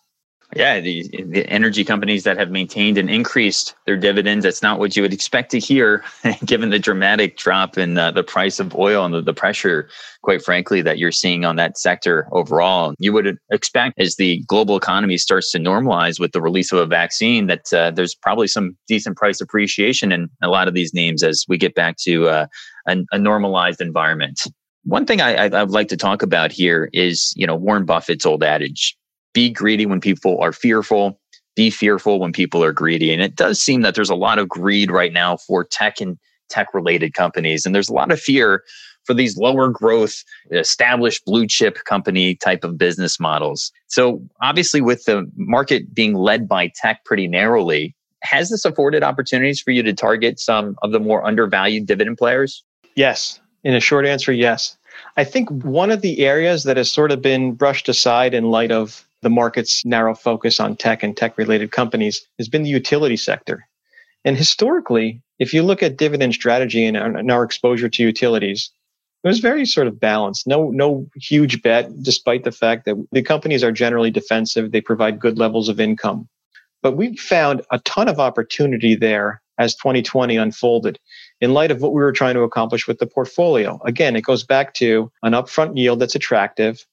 Yeah, 0.55 0.79
the, 0.79 1.07
the 1.25 1.47
energy 1.49 1.83
companies 1.83 2.23
that 2.23 2.37
have 2.37 2.51
maintained 2.51 2.97
and 2.97 3.09
increased 3.09 3.75
their 3.85 3.97
dividends, 3.97 4.43
that's 4.43 4.61
not 4.61 4.79
what 4.79 4.95
you 4.95 5.01
would 5.01 5.13
expect 5.13 5.51
to 5.51 5.59
hear, 5.59 6.03
given 6.45 6.69
the 6.69 6.79
dramatic 6.79 7.37
drop 7.37 7.77
in 7.77 7.97
uh, 7.97 8.11
the 8.11 8.23
price 8.23 8.59
of 8.59 8.75
oil 8.75 9.05
and 9.05 9.13
the, 9.13 9.21
the 9.21 9.33
pressure, 9.33 9.89
quite 10.21 10.43
frankly, 10.43 10.81
that 10.81 10.97
you're 10.97 11.11
seeing 11.11 11.45
on 11.45 11.55
that 11.55 11.77
sector 11.77 12.27
overall. 12.31 12.93
You 12.99 13.13
would 13.13 13.37
expect 13.51 13.99
as 13.99 14.15
the 14.15 14.43
global 14.47 14.77
economy 14.77 15.17
starts 15.17 15.51
to 15.51 15.59
normalize 15.59 16.19
with 16.19 16.31
the 16.31 16.41
release 16.41 16.71
of 16.71 16.79
a 16.79 16.85
vaccine 16.85 17.47
that 17.47 17.73
uh, 17.73 17.91
there's 17.91 18.15
probably 18.15 18.47
some 18.47 18.77
decent 18.87 19.17
price 19.17 19.41
appreciation 19.41 20.11
in 20.11 20.29
a 20.41 20.49
lot 20.49 20.67
of 20.67 20.73
these 20.73 20.93
names 20.93 21.23
as 21.23 21.45
we 21.47 21.57
get 21.57 21.75
back 21.75 21.97
to 21.97 22.27
uh, 22.27 22.47
a, 22.87 22.97
a 23.11 23.17
normalized 23.17 23.81
environment. 23.81 24.41
One 24.85 25.05
thing 25.05 25.21
I, 25.21 25.45
I'd 25.45 25.69
like 25.69 25.87
to 25.89 25.97
talk 25.97 26.21
about 26.21 26.51
here 26.51 26.89
is, 26.91 27.33
you 27.37 27.47
know, 27.47 27.55
Warren 27.55 27.85
Buffett's 27.85 28.25
old 28.25 28.43
adage 28.43 28.97
be 29.33 29.49
greedy 29.49 29.85
when 29.85 30.01
people 30.01 30.39
are 30.39 30.53
fearful, 30.53 31.19
be 31.55 31.69
fearful 31.69 32.19
when 32.19 32.31
people 32.31 32.63
are 32.63 32.71
greedy. 32.71 33.11
And 33.11 33.21
it 33.21 33.35
does 33.35 33.59
seem 33.59 33.81
that 33.81 33.95
there's 33.95 34.09
a 34.09 34.15
lot 34.15 34.39
of 34.39 34.49
greed 34.49 34.91
right 34.91 35.13
now 35.13 35.37
for 35.37 35.63
tech 35.63 36.01
and 36.01 36.17
tech 36.49 36.73
related 36.73 37.13
companies. 37.13 37.65
And 37.65 37.73
there's 37.73 37.89
a 37.89 37.93
lot 37.93 38.11
of 38.11 38.19
fear 38.19 38.63
for 39.05 39.13
these 39.13 39.37
lower 39.37 39.69
growth, 39.69 40.23
established 40.51 41.25
blue 41.25 41.45
chip 41.45 41.83
company 41.85 42.35
type 42.35 42.63
of 42.63 42.77
business 42.77 43.19
models. 43.19 43.71
So, 43.87 44.21
obviously, 44.41 44.81
with 44.81 45.03
the 45.05 45.29
market 45.35 45.93
being 45.93 46.13
led 46.13 46.47
by 46.47 46.71
tech 46.75 47.03
pretty 47.03 47.27
narrowly, 47.27 47.95
has 48.21 48.49
this 48.49 48.63
afforded 48.65 49.03
opportunities 49.03 49.59
for 49.59 49.71
you 49.71 49.83
to 49.83 49.93
target 49.93 50.39
some 50.39 50.75
of 50.81 50.91
the 50.91 50.99
more 50.99 51.25
undervalued 51.25 51.85
dividend 51.85 52.17
players? 52.17 52.63
Yes. 52.95 53.39
In 53.63 53.75
a 53.75 53.79
short 53.79 54.05
answer, 54.05 54.31
yes. 54.31 54.77
I 55.17 55.23
think 55.23 55.49
one 55.49 55.91
of 55.91 56.01
the 56.01 56.19
areas 56.25 56.63
that 56.63 56.77
has 56.77 56.91
sort 56.91 57.11
of 57.11 57.21
been 57.21 57.53
brushed 57.53 57.89
aside 57.89 58.33
in 58.33 58.45
light 58.45 58.71
of 58.71 59.05
the 59.23 59.29
market's 59.29 59.83
narrow 59.85 60.13
focus 60.13 60.59
on 60.59 60.75
tech 60.75 61.03
and 61.03 61.17
tech 61.17 61.37
related 61.37 61.71
companies 61.71 62.25
has 62.37 62.47
been 62.47 62.63
the 62.63 62.69
utility 62.69 63.17
sector. 63.17 63.67
And 64.25 64.37
historically, 64.37 65.21
if 65.39 65.53
you 65.53 65.63
look 65.63 65.83
at 65.83 65.97
dividend 65.97 66.33
strategy 66.33 66.85
and 66.85 66.95
our, 66.95 67.17
and 67.17 67.31
our 67.31 67.43
exposure 67.43 67.89
to 67.89 68.03
utilities, 68.03 68.71
it 69.23 69.27
was 69.27 69.39
very 69.39 69.65
sort 69.65 69.87
of 69.87 69.99
balanced. 69.99 70.47
No, 70.47 70.69
no 70.69 71.07
huge 71.15 71.61
bet, 71.61 71.89
despite 72.03 72.43
the 72.43 72.51
fact 72.51 72.85
that 72.85 72.95
the 73.11 73.21
companies 73.21 73.63
are 73.63 73.71
generally 73.71 74.11
defensive. 74.11 74.71
They 74.71 74.81
provide 74.81 75.19
good 75.19 75.37
levels 75.37 75.69
of 75.69 75.79
income. 75.79 76.27
But 76.81 76.97
we 76.97 77.15
found 77.15 77.61
a 77.71 77.79
ton 77.79 78.09
of 78.09 78.19
opportunity 78.19 78.95
there 78.95 79.41
as 79.57 79.75
2020 79.75 80.35
unfolded 80.35 80.99
in 81.39 81.53
light 81.53 81.71
of 81.71 81.81
what 81.81 81.93
we 81.93 82.01
were 82.01 82.11
trying 82.11 82.33
to 82.33 82.41
accomplish 82.41 82.87
with 82.87 82.99
the 82.99 83.07
portfolio. 83.07 83.79
Again, 83.85 84.15
it 84.15 84.23
goes 84.23 84.43
back 84.43 84.73
to 84.75 85.11
an 85.21 85.33
upfront 85.33 85.77
yield 85.77 85.99
that's 85.99 86.15
attractive, 86.15 86.85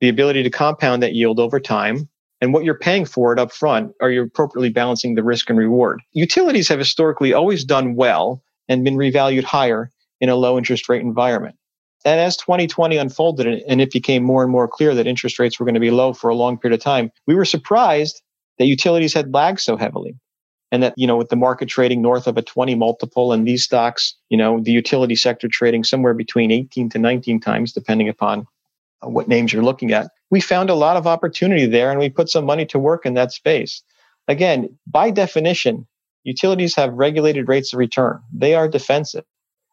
the 0.00 0.08
ability 0.08 0.42
to 0.42 0.50
compound 0.50 1.02
that 1.02 1.14
yield 1.14 1.40
over 1.40 1.60
time, 1.60 2.08
and 2.40 2.52
what 2.52 2.64
you're 2.64 2.78
paying 2.78 3.04
for 3.04 3.32
it 3.32 3.38
up 3.38 3.52
front, 3.52 3.92
are 4.00 4.10
you 4.10 4.22
appropriately 4.22 4.70
balancing 4.70 5.14
the 5.14 5.24
risk 5.24 5.48
and 5.48 5.58
reward? 5.58 6.02
Utilities 6.12 6.68
have 6.68 6.78
historically 6.78 7.32
always 7.32 7.64
done 7.64 7.94
well 7.94 8.42
and 8.68 8.84
been 8.84 8.96
revalued 8.96 9.44
higher 9.44 9.90
in 10.20 10.28
a 10.28 10.36
low 10.36 10.58
interest 10.58 10.88
rate 10.88 11.02
environment. 11.02 11.56
And 12.04 12.20
as 12.20 12.36
2020 12.36 12.96
unfolded 12.98 13.46
and 13.46 13.80
it 13.80 13.90
became 13.90 14.22
more 14.22 14.42
and 14.42 14.52
more 14.52 14.68
clear 14.68 14.94
that 14.94 15.06
interest 15.06 15.38
rates 15.38 15.58
were 15.58 15.64
going 15.64 15.74
to 15.74 15.80
be 15.80 15.90
low 15.90 16.12
for 16.12 16.28
a 16.28 16.36
long 16.36 16.58
period 16.58 16.78
of 16.78 16.84
time, 16.84 17.10
we 17.26 17.34
were 17.34 17.44
surprised 17.44 18.22
that 18.58 18.66
utilities 18.66 19.14
had 19.14 19.32
lagged 19.32 19.60
so 19.60 19.76
heavily. 19.76 20.14
And 20.72 20.82
that, 20.82 20.94
you 20.96 21.06
know, 21.06 21.16
with 21.16 21.28
the 21.28 21.36
market 21.36 21.68
trading 21.68 22.02
north 22.02 22.26
of 22.26 22.36
a 22.36 22.42
20 22.42 22.74
multiple 22.74 23.32
and 23.32 23.46
these 23.46 23.64
stocks, 23.64 24.14
you 24.28 24.36
know, 24.36 24.60
the 24.60 24.72
utility 24.72 25.14
sector 25.14 25.48
trading 25.48 25.84
somewhere 25.84 26.12
between 26.12 26.50
18 26.50 26.90
to 26.90 26.98
19 26.98 27.40
times, 27.40 27.72
depending 27.72 28.08
upon 28.08 28.46
Uh, 29.04 29.08
what 29.08 29.28
names 29.28 29.52
you're 29.52 29.62
looking 29.62 29.92
at, 29.92 30.10
we 30.30 30.40
found 30.40 30.70
a 30.70 30.74
lot 30.74 30.96
of 30.96 31.06
opportunity 31.06 31.66
there 31.66 31.90
and 31.90 32.00
we 32.00 32.08
put 32.08 32.28
some 32.28 32.44
money 32.44 32.66
to 32.66 32.78
work 32.78 33.06
in 33.06 33.14
that 33.14 33.32
space. 33.32 33.82
Again, 34.28 34.76
by 34.86 35.10
definition, 35.10 35.86
utilities 36.24 36.74
have 36.74 36.92
regulated 36.94 37.48
rates 37.48 37.72
of 37.72 37.78
return. 37.78 38.20
They 38.32 38.54
are 38.54 38.68
defensive. 38.68 39.24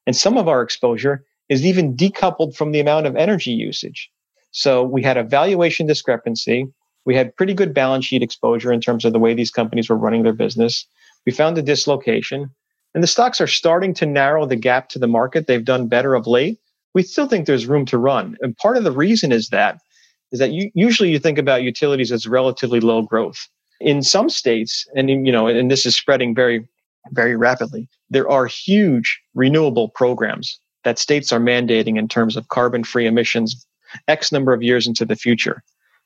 And 0.06 0.16
some 0.16 0.38
of 0.38 0.48
our 0.48 0.62
exposure 0.62 1.26
is 1.50 1.66
even 1.66 1.96
decoupled 1.96 2.56
from 2.56 2.72
the 2.72 2.80
amount 2.80 3.08
of 3.08 3.16
energy 3.16 3.52
usage. 3.52 4.10
So 4.52 4.84
we 4.84 5.02
had 5.02 5.18
a 5.18 5.24
valuation 5.24 5.88
discrepancy. 5.88 6.68
We 7.06 7.16
had 7.16 7.36
pretty 7.36 7.54
good 7.54 7.74
balance 7.74 8.06
sheet 8.06 8.22
exposure 8.22 8.72
in 8.72 8.82
terms 8.82 9.06
of 9.06 9.14
the 9.14 9.20
way 9.20 9.34
these 9.34 9.52
companies 9.52 9.90
were 9.90 9.98
running 9.98 10.24
their 10.24 10.34
business. 10.34 10.86
We 11.26 11.32
found 11.32 11.58
a 11.58 11.62
dislocation. 11.62 12.50
And 12.94 13.02
the 13.02 13.08
stocks 13.08 13.42
are 13.42 13.48
starting 13.48 13.94
to 13.96 14.06
narrow 14.06 14.46
the 14.46 14.56
gap 14.56 14.90
to 14.90 15.00
the 15.00 15.08
market. 15.08 15.48
They've 15.48 15.66
done 15.66 15.88
better 15.88 16.14
of 16.14 16.28
late 16.28 16.60
we 16.94 17.04
still 17.04 17.28
think 17.28 17.46
there's 17.46 17.66
room 17.66 17.86
to 17.88 17.98
run. 17.98 18.38
And 18.42 18.56
part 18.58 18.78
of 18.78 18.84
the 18.84 18.92
reason 18.92 19.32
is 19.32 19.50
that 19.50 19.80
is 20.32 20.40
that 20.40 20.52
you, 20.52 20.72
usually 20.74 21.12
you 21.12 21.20
think 21.20 21.38
about 21.38 21.62
utilities 21.62 22.12
as 22.12 22.26
relatively 22.28 22.80
low 22.80 23.04
growth. 23.04 23.48
In 23.80 24.02
some 24.02 24.30
states, 24.30 24.88
and 24.96 25.10
you 25.10 25.32
know, 25.32 25.48
and 25.48 25.70
this 25.70 25.86
is 25.86 25.96
spreading 25.96 26.34
very, 26.34 26.68
very 27.12 27.36
rapidly, 27.36 27.88
there 28.10 28.30
are 28.30 28.48
huge 28.48 29.22
renewable 29.36 29.90
programs 29.90 30.60
that 30.84 30.98
states 30.98 31.32
are 31.32 31.40
mandating 31.40 31.98
in 31.98 32.08
terms 32.08 32.36
of 32.36 32.48
carbon-free 32.48 33.06
emissions 33.06 33.66
X 34.08 34.32
number 34.32 34.54
of 34.54 34.64
years 34.64 34.88
into 34.88 35.06
the 35.06 35.16
future. 35.16 35.62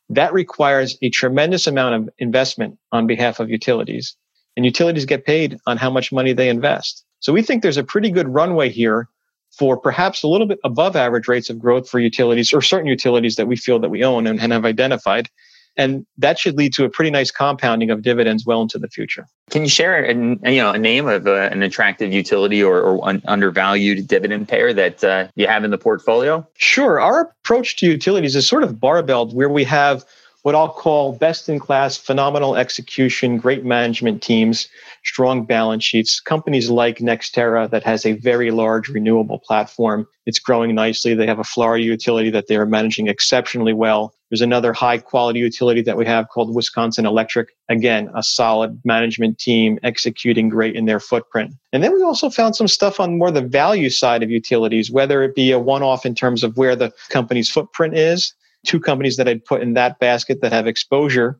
That 0.09 0.33
requires 0.33 0.97
a 1.01 1.09
tremendous 1.09 1.67
amount 1.67 1.95
of 1.95 2.09
investment 2.17 2.77
on 2.91 3.07
behalf 3.07 3.39
of 3.39 3.49
utilities. 3.49 4.15
And 4.55 4.65
utilities 4.65 5.05
get 5.05 5.25
paid 5.25 5.57
on 5.67 5.77
how 5.77 5.89
much 5.89 6.11
money 6.11 6.33
they 6.33 6.49
invest. 6.49 7.05
So 7.19 7.31
we 7.31 7.41
think 7.41 7.61
there's 7.61 7.77
a 7.77 7.83
pretty 7.83 8.09
good 8.09 8.27
runway 8.27 8.69
here 8.69 9.07
for 9.51 9.77
perhaps 9.77 10.23
a 10.23 10.27
little 10.27 10.47
bit 10.47 10.59
above 10.63 10.95
average 10.95 11.27
rates 11.27 11.49
of 11.49 11.59
growth 11.59 11.89
for 11.89 11.99
utilities 11.99 12.53
or 12.53 12.61
certain 12.61 12.87
utilities 12.87 13.35
that 13.35 13.47
we 13.47 13.55
feel 13.55 13.79
that 13.79 13.89
we 13.89 14.03
own 14.03 14.27
and, 14.27 14.39
and 14.39 14.51
have 14.51 14.65
identified. 14.65 15.29
And 15.77 16.07
that 16.17 16.39
should 16.39 16.57
lead 16.57 16.73
to 16.73 16.85
a 16.85 16.89
pretty 16.89 17.11
nice 17.11 17.29
compounding 17.29 17.91
of 17.91 18.01
dividends 18.01 18.45
well 18.45 18.63
into 18.63 18.79
the 18.79 18.87
future. 18.87 19.27
Can 19.51 19.61
you 19.61 19.69
share 19.69 20.03
a, 20.03 20.13
you 20.51 20.61
know, 20.61 20.71
a 20.71 20.79
name 20.79 21.07
of 21.07 21.27
a, 21.27 21.45
uh, 21.45 21.49
an 21.49 21.61
attractive 21.61 22.11
utility 22.11 22.63
or, 22.63 22.81
or 22.81 23.07
an 23.09 23.21
undervalued 23.27 24.07
dividend 24.07 24.49
payer 24.49 24.73
that 24.73 25.03
uh, 25.03 25.27
you 25.35 25.45
have 25.47 25.63
in 25.63 25.69
the 25.69 25.77
portfolio? 25.77 26.45
Sure. 26.57 26.99
Our 26.99 27.31
approach 27.43 27.75
to 27.77 27.85
utilities 27.85 28.35
is 28.35 28.47
sort 28.47 28.63
of 28.63 28.79
barbelled 28.79 29.35
where 29.35 29.49
we 29.49 29.63
have 29.65 30.03
what 30.43 30.55
I'll 30.55 30.69
call 30.69 31.13
best 31.13 31.49
in 31.49 31.59
class, 31.59 31.97
phenomenal 31.97 32.55
execution, 32.55 33.37
great 33.37 33.65
management 33.65 34.21
teams, 34.21 34.69
strong 35.03 35.45
balance 35.45 35.83
sheets. 35.83 36.19
Companies 36.19 36.69
like 36.69 36.99
NextEra 36.99 37.69
that 37.69 37.83
has 37.83 38.05
a 38.05 38.13
very 38.13 38.51
large 38.51 38.87
renewable 38.89 39.39
platform. 39.39 40.07
It's 40.25 40.39
growing 40.39 40.75
nicely. 40.75 41.13
They 41.13 41.27
have 41.27 41.39
a 41.39 41.43
Florida 41.43 41.83
utility 41.83 42.29
that 42.29 42.47
they 42.47 42.55
are 42.55 42.65
managing 42.65 43.07
exceptionally 43.07 43.73
well. 43.73 44.13
There's 44.29 44.41
another 44.41 44.73
high 44.73 44.97
quality 44.97 45.39
utility 45.39 45.81
that 45.81 45.97
we 45.97 46.05
have 46.05 46.27
called 46.27 46.53
Wisconsin 46.53 47.05
Electric. 47.05 47.49
Again, 47.69 48.09
a 48.13 48.21
solid 48.21 48.79
management 48.83 49.39
team 49.39 49.79
executing 49.83 50.49
great 50.49 50.75
in 50.75 50.85
their 50.85 50.99
footprint. 50.99 51.53
And 51.71 51.83
then 51.83 51.93
we 51.93 52.03
also 52.03 52.29
found 52.29 52.55
some 52.55 52.67
stuff 52.67 52.99
on 52.99 53.17
more 53.17 53.31
the 53.31 53.41
value 53.41 53.89
side 53.89 54.23
of 54.23 54.29
utilities, 54.29 54.91
whether 54.91 55.23
it 55.23 55.33
be 55.33 55.51
a 55.51 55.59
one 55.59 55.83
off 55.83 56.05
in 56.05 56.13
terms 56.13 56.43
of 56.43 56.57
where 56.57 56.75
the 56.75 56.91
company's 57.09 57.49
footprint 57.49 57.97
is 57.97 58.33
two 58.67 58.79
companies 58.79 59.17
that 59.17 59.27
I'd 59.27 59.45
put 59.45 59.61
in 59.61 59.73
that 59.73 59.99
basket 59.99 60.41
that 60.41 60.51
have 60.51 60.67
exposure 60.67 61.39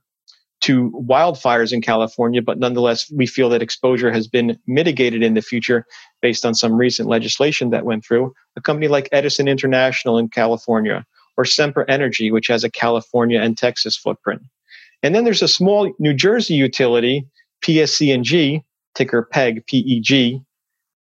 to 0.62 0.91
wildfires 1.07 1.72
in 1.72 1.81
California, 1.81 2.41
but 2.41 2.57
nonetheless, 2.57 3.12
we 3.12 3.27
feel 3.27 3.50
that 3.50 3.62
exposure 3.62 4.12
has 4.12 4.27
been 4.27 4.57
mitigated 4.65 5.22
in 5.22 5.36
the 5.36 5.41
future 5.41 5.86
based 6.22 6.46
on 6.46 6.55
some 6.55 6.74
recent 6.74 7.07
legislation 7.07 7.69
that 7.69 7.86
went 7.86 8.03
through. 8.03 8.34
A 8.55 8.62
company 8.62 8.88
like 8.88 9.07
Edison 9.12 9.48
International 9.48 10.17
in 10.17 10.29
California, 10.29 11.05
or 11.38 11.43
Sempra 11.43 11.86
Energy, 11.88 12.31
which 12.31 12.48
has 12.48 12.63
a 12.63 12.72
California 12.72 13.39
and 13.39 13.55
Texas 13.55 13.96
footprint. 13.96 14.41
And 15.03 15.13
then 15.13 15.25
there's 15.25 15.43
a 15.43 15.48
small 15.48 15.93
New 16.00 16.13
Jersey 16.13 16.55
utility, 16.55 17.27
PSE&G, 17.62 18.63
ticker 18.96 19.29
PEG, 19.31 19.67
PEG, 19.67 20.41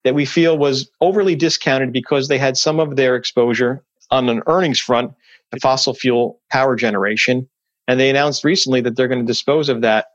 that 0.04 0.14
we 0.14 0.26
feel 0.26 0.58
was 0.58 0.90
overly 1.00 1.34
discounted 1.34 1.92
because 1.92 2.28
they 2.28 2.36
had 2.38 2.58
some 2.58 2.78
of 2.78 2.96
their 2.96 3.16
exposure 3.16 3.82
on 4.10 4.28
an 4.28 4.42
earnings 4.46 4.78
front 4.78 5.12
fossil 5.60 5.94
fuel 5.94 6.40
power 6.50 6.76
generation. 6.76 7.48
And 7.88 8.00
they 8.00 8.10
announced 8.10 8.44
recently 8.44 8.80
that 8.82 8.96
they're 8.96 9.08
going 9.08 9.20
to 9.20 9.26
dispose 9.26 9.68
of 9.68 9.80
that 9.82 10.06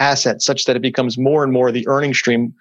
asset 0.00 0.42
such 0.42 0.64
that 0.64 0.76
it 0.76 0.82
becomes 0.82 1.16
more 1.16 1.44
and 1.44 1.52
more 1.52 1.70
the 1.70 1.86
earning 1.88 2.14
stream 2.14 2.54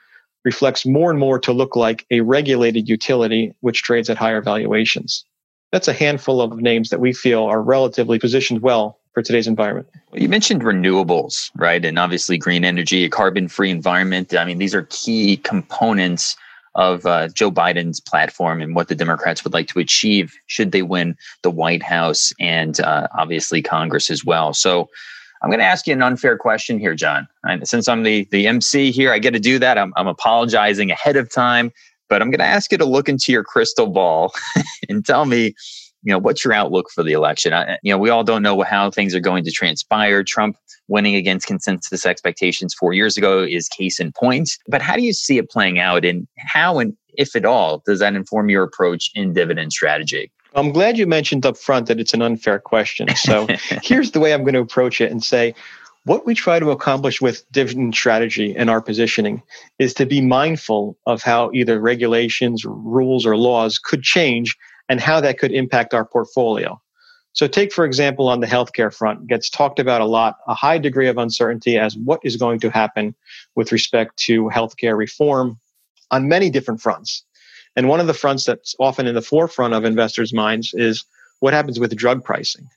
reflects 0.43 0.85
more 0.85 1.09
and 1.09 1.19
more 1.19 1.39
to 1.39 1.53
look 1.53 1.75
like 1.75 2.05
a 2.11 2.21
regulated 2.21 2.89
utility 2.89 3.53
which 3.61 3.83
trades 3.83 4.09
at 4.09 4.17
higher 4.17 4.41
valuations. 4.41 5.23
That's 5.71 5.87
a 5.87 5.93
handful 5.93 6.41
of 6.41 6.57
names 6.57 6.89
that 6.89 6.99
we 6.99 7.13
feel 7.13 7.43
are 7.43 7.61
relatively 7.61 8.19
positioned 8.19 8.61
well 8.61 8.99
for 9.13 9.21
today's 9.21 9.47
environment. 9.47 9.87
You 10.13 10.29
mentioned 10.29 10.63
renewables, 10.63 11.51
right? 11.55 11.83
And 11.83 11.99
obviously 11.99 12.37
green 12.37 12.65
energy, 12.65 13.05
a 13.05 13.09
carbon 13.09 13.47
free 13.47 13.69
environment. 13.69 14.33
I 14.33 14.45
mean, 14.45 14.57
these 14.57 14.73
are 14.73 14.83
key 14.89 15.37
components 15.37 16.35
of 16.75 17.05
uh, 17.05 17.27
Joe 17.29 17.51
Biden's 17.51 17.99
platform 17.99 18.61
and 18.61 18.75
what 18.75 18.87
the 18.87 18.95
Democrats 18.95 19.43
would 19.43 19.53
like 19.53 19.67
to 19.69 19.79
achieve 19.79 20.33
should 20.47 20.71
they 20.71 20.81
win 20.81 21.17
the 21.41 21.51
White 21.51 21.83
House 21.83 22.31
and 22.39 22.79
uh, 22.79 23.07
obviously 23.17 23.61
Congress 23.61 24.09
as 24.09 24.23
well. 24.23 24.53
So 24.53 24.89
I'm 25.41 25.49
going 25.49 25.59
to 25.59 25.65
ask 25.65 25.87
you 25.87 25.93
an 25.93 26.03
unfair 26.03 26.37
question 26.37 26.79
here, 26.79 26.93
John. 26.95 27.27
And 27.43 27.67
since 27.67 27.87
I'm 27.87 28.03
the, 28.03 28.27
the 28.31 28.47
MC 28.47 28.91
here, 28.91 29.11
I 29.11 29.19
get 29.19 29.31
to 29.31 29.39
do 29.39 29.59
that. 29.59 29.77
I'm, 29.77 29.91
I'm 29.97 30.07
apologizing 30.07 30.91
ahead 30.91 31.17
of 31.17 31.31
time, 31.31 31.71
but 32.09 32.21
I'm 32.21 32.29
going 32.29 32.39
to 32.39 32.45
ask 32.45 32.71
you 32.71 32.77
to 32.77 32.85
look 32.85 33.09
into 33.09 33.31
your 33.31 33.43
crystal 33.43 33.87
ball 33.87 34.33
and 34.89 35.05
tell 35.05 35.25
me 35.25 35.55
you 36.03 36.11
know, 36.11 36.17
what's 36.17 36.43
your 36.43 36.53
outlook 36.53 36.89
for 36.89 37.03
the 37.03 37.13
election? 37.13 37.53
I, 37.53 37.77
you 37.83 37.91
know, 37.91 37.97
we 37.97 38.09
all 38.09 38.23
don't 38.23 38.41
know 38.41 38.61
how 38.61 38.89
things 38.89 39.13
are 39.13 39.19
going 39.19 39.43
to 39.43 39.51
transpire. 39.51 40.23
Trump 40.23 40.57
winning 40.87 41.15
against 41.15 41.47
consensus 41.47 42.05
expectations 42.05 42.73
four 42.73 42.93
years 42.93 43.17
ago 43.17 43.43
is 43.43 43.69
case 43.69 43.99
in 43.99 44.11
point. 44.11 44.57
But 44.67 44.81
how 44.81 44.95
do 44.95 45.03
you 45.03 45.13
see 45.13 45.37
it 45.37 45.49
playing 45.49 45.79
out, 45.79 46.03
and 46.03 46.27
how 46.37 46.79
and 46.79 46.95
if 47.17 47.35
at 47.35 47.45
all 47.45 47.83
does 47.85 47.99
that 47.99 48.15
inform 48.15 48.49
your 48.49 48.63
approach 48.63 49.11
in 49.15 49.33
dividend 49.33 49.73
strategy? 49.73 50.31
I'm 50.53 50.71
glad 50.71 50.97
you 50.97 51.07
mentioned 51.07 51.45
up 51.45 51.57
front 51.57 51.87
that 51.87 51.99
it's 51.99 52.13
an 52.13 52.21
unfair 52.21 52.59
question. 52.59 53.07
So 53.15 53.47
here's 53.83 54.11
the 54.11 54.19
way 54.19 54.33
I'm 54.33 54.43
going 54.43 54.53
to 54.53 54.59
approach 54.59 54.99
it 54.99 55.11
and 55.11 55.23
say, 55.23 55.55
what 56.03 56.25
we 56.25 56.33
try 56.33 56.59
to 56.59 56.71
accomplish 56.71 57.21
with 57.21 57.49
dividend 57.51 57.93
strategy 57.93 58.55
and 58.57 58.69
our 58.69 58.81
positioning 58.81 59.43
is 59.77 59.93
to 59.93 60.05
be 60.05 60.19
mindful 60.19 60.97
of 61.05 61.21
how 61.21 61.51
either 61.53 61.79
regulations, 61.79 62.65
rules, 62.65 63.25
or 63.25 63.37
laws 63.37 63.77
could 63.77 64.01
change 64.01 64.57
and 64.91 64.99
how 64.99 65.21
that 65.21 65.39
could 65.39 65.53
impact 65.53 65.93
our 65.93 66.03
portfolio. 66.03 66.79
So, 67.31 67.47
take 67.47 67.71
for 67.71 67.85
example, 67.85 68.27
on 68.27 68.41
the 68.41 68.45
healthcare 68.45 68.93
front, 68.93 69.25
gets 69.25 69.49
talked 69.49 69.79
about 69.79 70.01
a 70.01 70.05
lot, 70.05 70.35
a 70.49 70.53
high 70.53 70.77
degree 70.77 71.07
of 71.07 71.17
uncertainty 71.17 71.77
as 71.77 71.95
what 71.95 72.19
is 72.25 72.35
going 72.35 72.59
to 72.59 72.69
happen 72.69 73.15
with 73.55 73.71
respect 73.71 74.17
to 74.25 74.49
healthcare 74.49 74.97
reform 74.97 75.57
on 76.11 76.27
many 76.27 76.49
different 76.49 76.81
fronts. 76.81 77.23
And 77.77 77.87
one 77.87 78.01
of 78.01 78.07
the 78.07 78.13
fronts 78.13 78.43
that's 78.43 78.75
often 78.81 79.07
in 79.07 79.15
the 79.15 79.21
forefront 79.21 79.73
of 79.73 79.85
investors' 79.85 80.33
minds 80.33 80.73
is 80.73 81.05
what 81.39 81.53
happens 81.53 81.79
with 81.79 81.95
drug 81.95 82.21
pricing. 82.21 82.67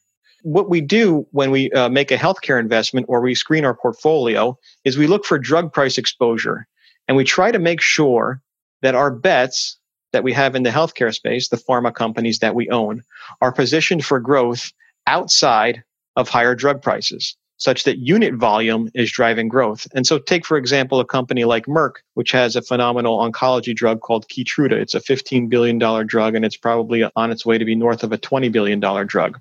What 0.43 0.71
we 0.71 0.81
do 0.81 1.27
when 1.33 1.51
we 1.51 1.73
uh, 1.73 1.89
make 1.89 2.13
a 2.13 2.17
healthcare 2.17 2.61
investment 2.61 3.07
or 3.09 3.23
we 3.23 3.35
screen 3.35 3.65
our 3.65 3.75
portfolio 3.75 4.57
is 4.85 4.97
we 4.97 5.09
look 5.09 5.25
for 5.25 5.37
drug 5.37 5.73
price 5.73 5.99
exposure 5.99 6.69
and 7.09 7.17
we 7.17 7.25
try 7.25 7.51
to 7.51 7.59
make 7.59 7.81
sure 7.81 8.41
that 8.83 8.95
our 8.95 9.11
bets 9.11 9.79
that 10.15 10.25
we 10.25 10.33
have 10.33 10.55
in 10.55 10.63
the 10.63 10.71
healthcare 10.71 11.13
space, 11.13 11.49
the 11.49 11.59
pharma 11.59 11.93
companies 11.93 12.39
that 12.39 12.55
we 12.55 12.71
own, 12.71 13.03
are 13.43 13.53
positioned 13.53 14.05
for 14.05 14.19
growth 14.19 14.73
outside 15.07 15.83
of 16.17 16.29
higher 16.29 16.55
drug 16.55 16.81
prices, 16.81 17.37
such 17.59 17.85
that 17.85 17.99
unit 17.99 18.35
volume 18.35 18.89
is 18.95 19.13
driving 19.13 19.49
growth. 19.49 19.87
And 19.95 20.07
so, 20.07 20.19
take 20.19 20.47
for 20.47 20.57
example 20.57 21.01
a 21.01 21.05
company 21.05 21.45
like 21.45 21.67
Merck, 21.67 21.97
which 22.15 22.31
has 22.31 22.57
a 22.57 22.63
phenomenal 22.63 23.19
oncology 23.19 23.75
drug 23.75 24.01
called 24.01 24.29
Keytruda. 24.29 24.73
It's 24.73 24.95
a 24.95 25.01
$15 25.01 25.49
billion 25.49 25.79
drug, 26.07 26.35
and 26.35 26.45
it's 26.45 26.57
probably 26.57 27.05
on 27.17 27.31
its 27.31 27.45
way 27.45 27.59
to 27.59 27.65
be 27.65 27.75
north 27.75 28.03
of 28.03 28.13
a 28.13 28.19
$20 28.19 28.51
billion 28.53 28.81
drug. 29.07 29.39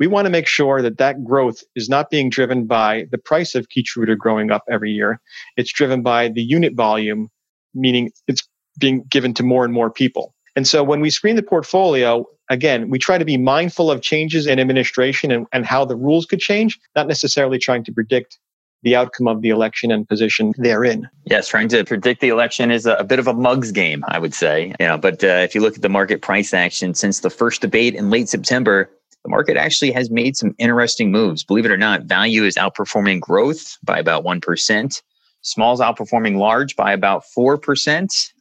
We 0.00 0.08
want 0.08 0.26
to 0.26 0.30
make 0.30 0.48
sure 0.48 0.82
that 0.82 0.98
that 0.98 1.24
growth 1.24 1.62
is 1.76 1.88
not 1.88 2.10
being 2.10 2.28
driven 2.28 2.66
by 2.66 3.06
the 3.12 3.18
price 3.18 3.54
of 3.54 3.68
Keytruda 3.68 4.18
growing 4.18 4.50
up 4.50 4.64
every 4.68 4.90
year. 4.90 5.20
It's 5.56 5.72
driven 5.72 6.02
by 6.02 6.28
the 6.28 6.42
unit 6.42 6.74
volume, 6.74 7.30
meaning 7.74 8.10
it's 8.26 8.48
being 8.78 9.04
given 9.04 9.34
to 9.34 9.42
more 9.42 9.64
and 9.64 9.72
more 9.72 9.90
people. 9.90 10.34
And 10.56 10.66
so 10.66 10.84
when 10.84 11.00
we 11.00 11.10
screen 11.10 11.36
the 11.36 11.42
portfolio, 11.42 12.26
again, 12.48 12.88
we 12.90 12.98
try 12.98 13.18
to 13.18 13.24
be 13.24 13.36
mindful 13.36 13.90
of 13.90 14.02
changes 14.02 14.46
in 14.46 14.60
administration 14.60 15.30
and, 15.30 15.46
and 15.52 15.66
how 15.66 15.84
the 15.84 15.96
rules 15.96 16.26
could 16.26 16.40
change, 16.40 16.78
not 16.94 17.08
necessarily 17.08 17.58
trying 17.58 17.84
to 17.84 17.92
predict 17.92 18.38
the 18.82 18.94
outcome 18.94 19.26
of 19.26 19.40
the 19.40 19.48
election 19.48 19.90
and 19.90 20.06
position 20.06 20.52
therein. 20.58 21.08
Yes, 21.24 21.48
trying 21.48 21.68
to 21.68 21.84
predict 21.84 22.20
the 22.20 22.28
election 22.28 22.70
is 22.70 22.84
a, 22.84 22.94
a 22.96 23.04
bit 23.04 23.18
of 23.18 23.26
a 23.26 23.32
mugs 23.32 23.72
game, 23.72 24.04
I 24.08 24.18
would 24.18 24.34
say. 24.34 24.74
You 24.78 24.86
know, 24.86 24.98
but 24.98 25.24
uh, 25.24 25.28
if 25.42 25.54
you 25.54 25.62
look 25.62 25.76
at 25.76 25.82
the 25.82 25.88
market 25.88 26.20
price 26.20 26.52
action 26.52 26.94
since 26.94 27.20
the 27.20 27.30
first 27.30 27.62
debate 27.62 27.94
in 27.94 28.10
late 28.10 28.28
September, 28.28 28.90
the 29.24 29.30
market 29.30 29.56
actually 29.56 29.90
has 29.92 30.10
made 30.10 30.36
some 30.36 30.54
interesting 30.58 31.10
moves. 31.10 31.42
Believe 31.44 31.64
it 31.64 31.70
or 31.70 31.78
not, 31.78 32.02
value 32.02 32.44
is 32.44 32.56
outperforming 32.56 33.20
growth 33.20 33.78
by 33.82 33.98
about 33.98 34.22
1%. 34.22 35.02
Small's 35.40 35.80
outperforming 35.80 36.36
large 36.36 36.76
by 36.76 36.92
about 36.92 37.24
4%. 37.36 38.32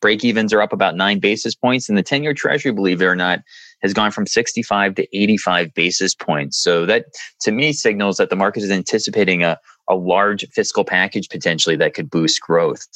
Break 0.00 0.24
evens 0.24 0.52
are 0.52 0.62
up 0.62 0.72
about 0.72 0.96
nine 0.96 1.18
basis 1.18 1.54
points, 1.54 1.88
and 1.88 1.96
the 1.96 2.02
10 2.02 2.22
year 2.22 2.34
treasury, 2.34 2.72
believe 2.72 3.00
it 3.00 3.06
or 3.06 3.16
not, 3.16 3.40
has 3.82 3.92
gone 3.92 4.10
from 4.10 4.26
65 4.26 4.94
to 4.96 5.16
85 5.16 5.74
basis 5.74 6.14
points. 6.14 6.58
So 6.58 6.86
that 6.86 7.06
to 7.42 7.52
me 7.52 7.72
signals 7.72 8.16
that 8.16 8.30
the 8.30 8.36
market 8.36 8.62
is 8.62 8.70
anticipating 8.70 9.42
a, 9.42 9.58
a 9.88 9.94
large 9.94 10.46
fiscal 10.54 10.84
package 10.84 11.28
potentially 11.28 11.76
that 11.76 11.94
could 11.94 12.10
boost 12.10 12.40
growth. 12.40 12.86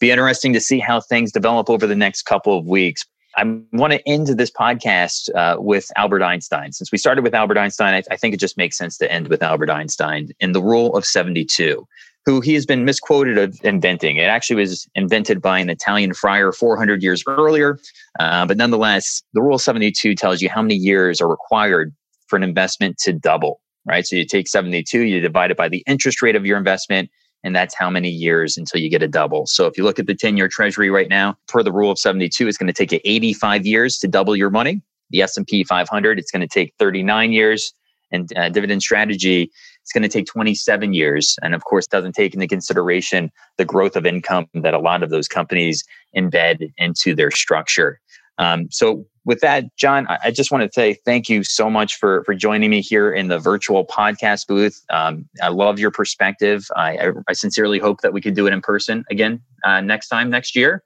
Be 0.00 0.10
interesting 0.10 0.52
to 0.52 0.60
see 0.60 0.78
how 0.78 1.00
things 1.00 1.32
develop 1.32 1.68
over 1.70 1.86
the 1.86 1.96
next 1.96 2.22
couple 2.22 2.56
of 2.56 2.66
weeks. 2.66 3.04
I 3.36 3.44
want 3.72 3.92
to 3.92 4.08
end 4.08 4.26
this 4.26 4.50
podcast 4.50 5.32
uh, 5.34 5.60
with 5.60 5.86
Albert 5.96 6.22
Einstein. 6.22 6.72
Since 6.72 6.90
we 6.90 6.98
started 6.98 7.22
with 7.22 7.34
Albert 7.34 7.58
Einstein, 7.58 7.94
I, 7.94 8.02
I 8.10 8.16
think 8.16 8.34
it 8.34 8.40
just 8.40 8.56
makes 8.56 8.76
sense 8.76 8.96
to 8.98 9.12
end 9.12 9.28
with 9.28 9.42
Albert 9.42 9.70
Einstein 9.70 10.30
in 10.40 10.52
the 10.52 10.62
rule 10.62 10.96
of 10.96 11.04
72 11.04 11.86
who 12.28 12.42
he 12.42 12.52
has 12.52 12.66
been 12.66 12.84
misquoted 12.84 13.38
of 13.38 13.58
inventing. 13.64 14.18
It 14.18 14.24
actually 14.24 14.56
was 14.56 14.86
invented 14.94 15.40
by 15.40 15.58
an 15.60 15.70
Italian 15.70 16.12
friar 16.12 16.52
400 16.52 17.02
years 17.02 17.24
earlier. 17.26 17.78
Uh, 18.20 18.44
but 18.44 18.58
nonetheless, 18.58 19.22
the 19.32 19.40
Rule 19.40 19.58
72 19.58 20.14
tells 20.14 20.42
you 20.42 20.50
how 20.50 20.60
many 20.60 20.74
years 20.74 21.22
are 21.22 21.26
required 21.28 21.96
for 22.26 22.36
an 22.36 22.42
investment 22.42 22.98
to 22.98 23.14
double, 23.14 23.62
right? 23.86 24.06
So 24.06 24.14
you 24.14 24.26
take 24.26 24.46
72, 24.46 25.00
you 25.04 25.20
divide 25.22 25.50
it 25.50 25.56
by 25.56 25.70
the 25.70 25.82
interest 25.86 26.20
rate 26.20 26.36
of 26.36 26.44
your 26.44 26.58
investment, 26.58 27.08
and 27.44 27.56
that's 27.56 27.74
how 27.74 27.88
many 27.88 28.10
years 28.10 28.58
until 28.58 28.78
you 28.78 28.90
get 28.90 29.02
a 29.02 29.08
double. 29.08 29.46
So 29.46 29.64
if 29.64 29.78
you 29.78 29.84
look 29.84 29.98
at 29.98 30.06
the 30.06 30.14
10 30.14 30.36
year 30.36 30.48
treasury 30.48 30.90
right 30.90 31.08
now, 31.08 31.38
per 31.46 31.62
the 31.62 31.72
Rule 31.72 31.90
of 31.90 31.98
72, 31.98 32.46
it's 32.46 32.58
going 32.58 32.66
to 32.66 32.74
take 32.74 32.92
you 32.92 33.00
85 33.06 33.64
years 33.64 33.96
to 34.00 34.06
double 34.06 34.36
your 34.36 34.50
money. 34.50 34.82
The 35.08 35.22
S&P 35.22 35.64
500, 35.64 36.18
it's 36.18 36.30
going 36.30 36.46
to 36.46 36.46
take 36.46 36.74
39 36.78 37.32
years. 37.32 37.72
And 38.10 38.30
uh, 38.36 38.50
dividend 38.50 38.82
strategy 38.82 39.50
it's 39.88 39.94
going 39.94 40.02
to 40.02 40.08
take 40.10 40.26
27 40.26 40.92
years. 40.92 41.38
And 41.40 41.54
of 41.54 41.64
course, 41.64 41.86
doesn't 41.86 42.12
take 42.12 42.34
into 42.34 42.46
consideration 42.46 43.32
the 43.56 43.64
growth 43.64 43.96
of 43.96 44.04
income 44.04 44.46
that 44.52 44.74
a 44.74 44.78
lot 44.78 45.02
of 45.02 45.08
those 45.08 45.28
companies 45.28 45.82
embed 46.14 46.70
into 46.76 47.14
their 47.14 47.30
structure. 47.30 47.98
Um, 48.36 48.68
so 48.70 49.06
with 49.24 49.40
that, 49.40 49.74
John, 49.76 50.06
I 50.22 50.30
just 50.30 50.52
want 50.52 50.62
to 50.62 50.70
say 50.70 50.98
thank 51.06 51.30
you 51.30 51.42
so 51.42 51.70
much 51.70 51.96
for 51.96 52.22
for 52.24 52.34
joining 52.34 52.68
me 52.68 52.82
here 52.82 53.10
in 53.10 53.28
the 53.28 53.38
virtual 53.38 53.86
podcast 53.86 54.46
booth. 54.46 54.84
Um, 54.90 55.26
I 55.42 55.48
love 55.48 55.78
your 55.78 55.90
perspective. 55.90 56.66
I, 56.76 56.98
I, 56.98 57.12
I, 57.28 57.32
sincerely 57.32 57.78
hope 57.78 58.02
that 58.02 58.12
we 58.12 58.20
could 58.20 58.34
do 58.34 58.46
it 58.46 58.52
in 58.52 58.60
person 58.60 59.04
again 59.10 59.40
uh, 59.64 59.80
next 59.80 60.08
time 60.08 60.28
next 60.28 60.54
year. 60.54 60.84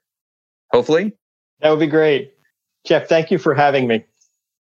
Hopefully, 0.71 1.11
that 1.59 1.69
would 1.69 1.79
be 1.79 1.87
great. 1.87 2.33
Jeff, 2.85 3.07
thank 3.07 3.31
you 3.31 3.37
for 3.37 3.53
having 3.53 3.85
me. 3.85 4.05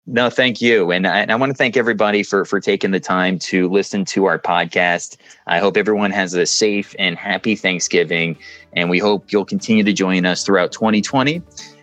No, 0.08 0.30
thank 0.30 0.62
you. 0.62 0.92
And 0.92 1.08
I, 1.08 1.22
and 1.22 1.32
I, 1.32 1.36
want 1.36 1.50
to 1.50 1.56
thank 1.56 1.76
everybody 1.76 2.22
for, 2.22 2.46
for 2.46 2.60
taking 2.60 2.92
the 2.92 3.00
time 3.00 3.40
to 3.40 3.68
listen 3.68 4.06
to 4.06 4.26
our 4.26 4.38
podcast. 4.38 5.18
I 5.48 5.58
hope 5.58 5.78
everyone 5.78 6.12
has 6.12 6.36
a 6.36 6.46
safe 6.46 6.96
and 7.00 7.18
happy 7.18 7.56
Thanksgiving. 7.56 8.38
And 8.74 8.92
we 8.92 9.00
hope 9.00 9.32
you'll 9.32 9.46
continue 9.46 9.84
to 9.84 9.94
join 9.94 10.28
us 10.28 10.44
throughout 10.44 10.72
2020. 10.72 11.42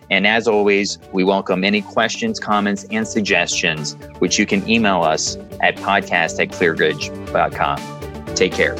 And 0.09 0.25
as 0.25 0.47
always, 0.47 0.99
we 1.11 1.25
welcome 1.25 1.65
any 1.65 1.81
questions, 1.81 2.39
comments, 2.39 2.85
and 2.91 3.05
suggestions, 3.05 3.97
which 4.19 4.39
you 4.39 4.45
can 4.45 4.67
email 4.69 5.01
us 5.01 5.35
at 5.59 5.75
podcast 5.75 6.39
at 6.39 6.49
clearbridge.com. 6.49 8.35
Take 8.35 8.53
care. 8.53 8.75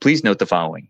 Please 0.00 0.24
note 0.24 0.38
the 0.38 0.46
following. 0.46 0.88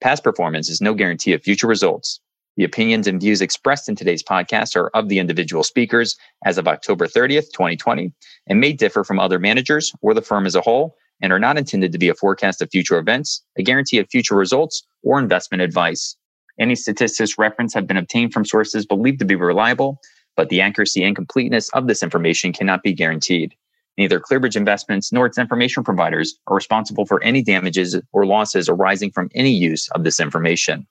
Past 0.00 0.24
performance 0.24 0.70
is 0.70 0.80
no 0.80 0.94
guarantee 0.94 1.34
of 1.34 1.42
future 1.42 1.66
results. 1.66 2.20
The 2.56 2.64
opinions 2.64 3.06
and 3.06 3.20
views 3.20 3.42
expressed 3.42 3.86
in 3.86 3.96
today's 3.96 4.22
podcast 4.22 4.74
are 4.74 4.88
of 4.88 5.08
the 5.08 5.18
individual 5.18 5.62
speakers 5.62 6.16
as 6.44 6.56
of 6.56 6.66
October 6.66 7.06
30th, 7.06 7.52
2020, 7.52 8.10
and 8.46 8.60
may 8.60 8.72
differ 8.72 9.04
from 9.04 9.20
other 9.20 9.38
managers 9.38 9.92
or 10.00 10.14
the 10.14 10.22
firm 10.22 10.46
as 10.46 10.54
a 10.54 10.62
whole 10.62 10.96
and 11.20 11.34
are 11.34 11.38
not 11.38 11.58
intended 11.58 11.92
to 11.92 11.98
be 11.98 12.08
a 12.08 12.14
forecast 12.14 12.62
of 12.62 12.70
future 12.70 12.98
events, 12.98 13.42
a 13.58 13.62
guarantee 13.62 13.98
of 13.98 14.08
future 14.08 14.34
results, 14.34 14.82
or 15.02 15.18
investment 15.18 15.62
advice. 15.62 16.16
Any 16.58 16.76
statistics 16.76 17.36
referenced 17.36 17.74
have 17.74 17.86
been 17.86 17.98
obtained 17.98 18.32
from 18.32 18.46
sources 18.46 18.86
believed 18.86 19.18
to 19.18 19.26
be 19.26 19.34
reliable, 19.36 20.00
but 20.34 20.48
the 20.48 20.62
accuracy 20.62 21.04
and 21.04 21.14
completeness 21.14 21.68
of 21.70 21.88
this 21.88 22.02
information 22.02 22.54
cannot 22.54 22.82
be 22.82 22.94
guaranteed. 22.94 23.54
Neither 23.98 24.20
ClearBridge 24.20 24.56
Investments 24.56 25.12
nor 25.12 25.26
its 25.26 25.38
information 25.38 25.84
providers 25.84 26.38
are 26.46 26.56
responsible 26.56 27.06
for 27.06 27.22
any 27.22 27.42
damages 27.42 28.00
or 28.12 28.26
losses 28.26 28.68
arising 28.68 29.10
from 29.10 29.30
any 29.34 29.50
use 29.50 29.88
of 29.90 30.04
this 30.04 30.20
information. 30.20 30.86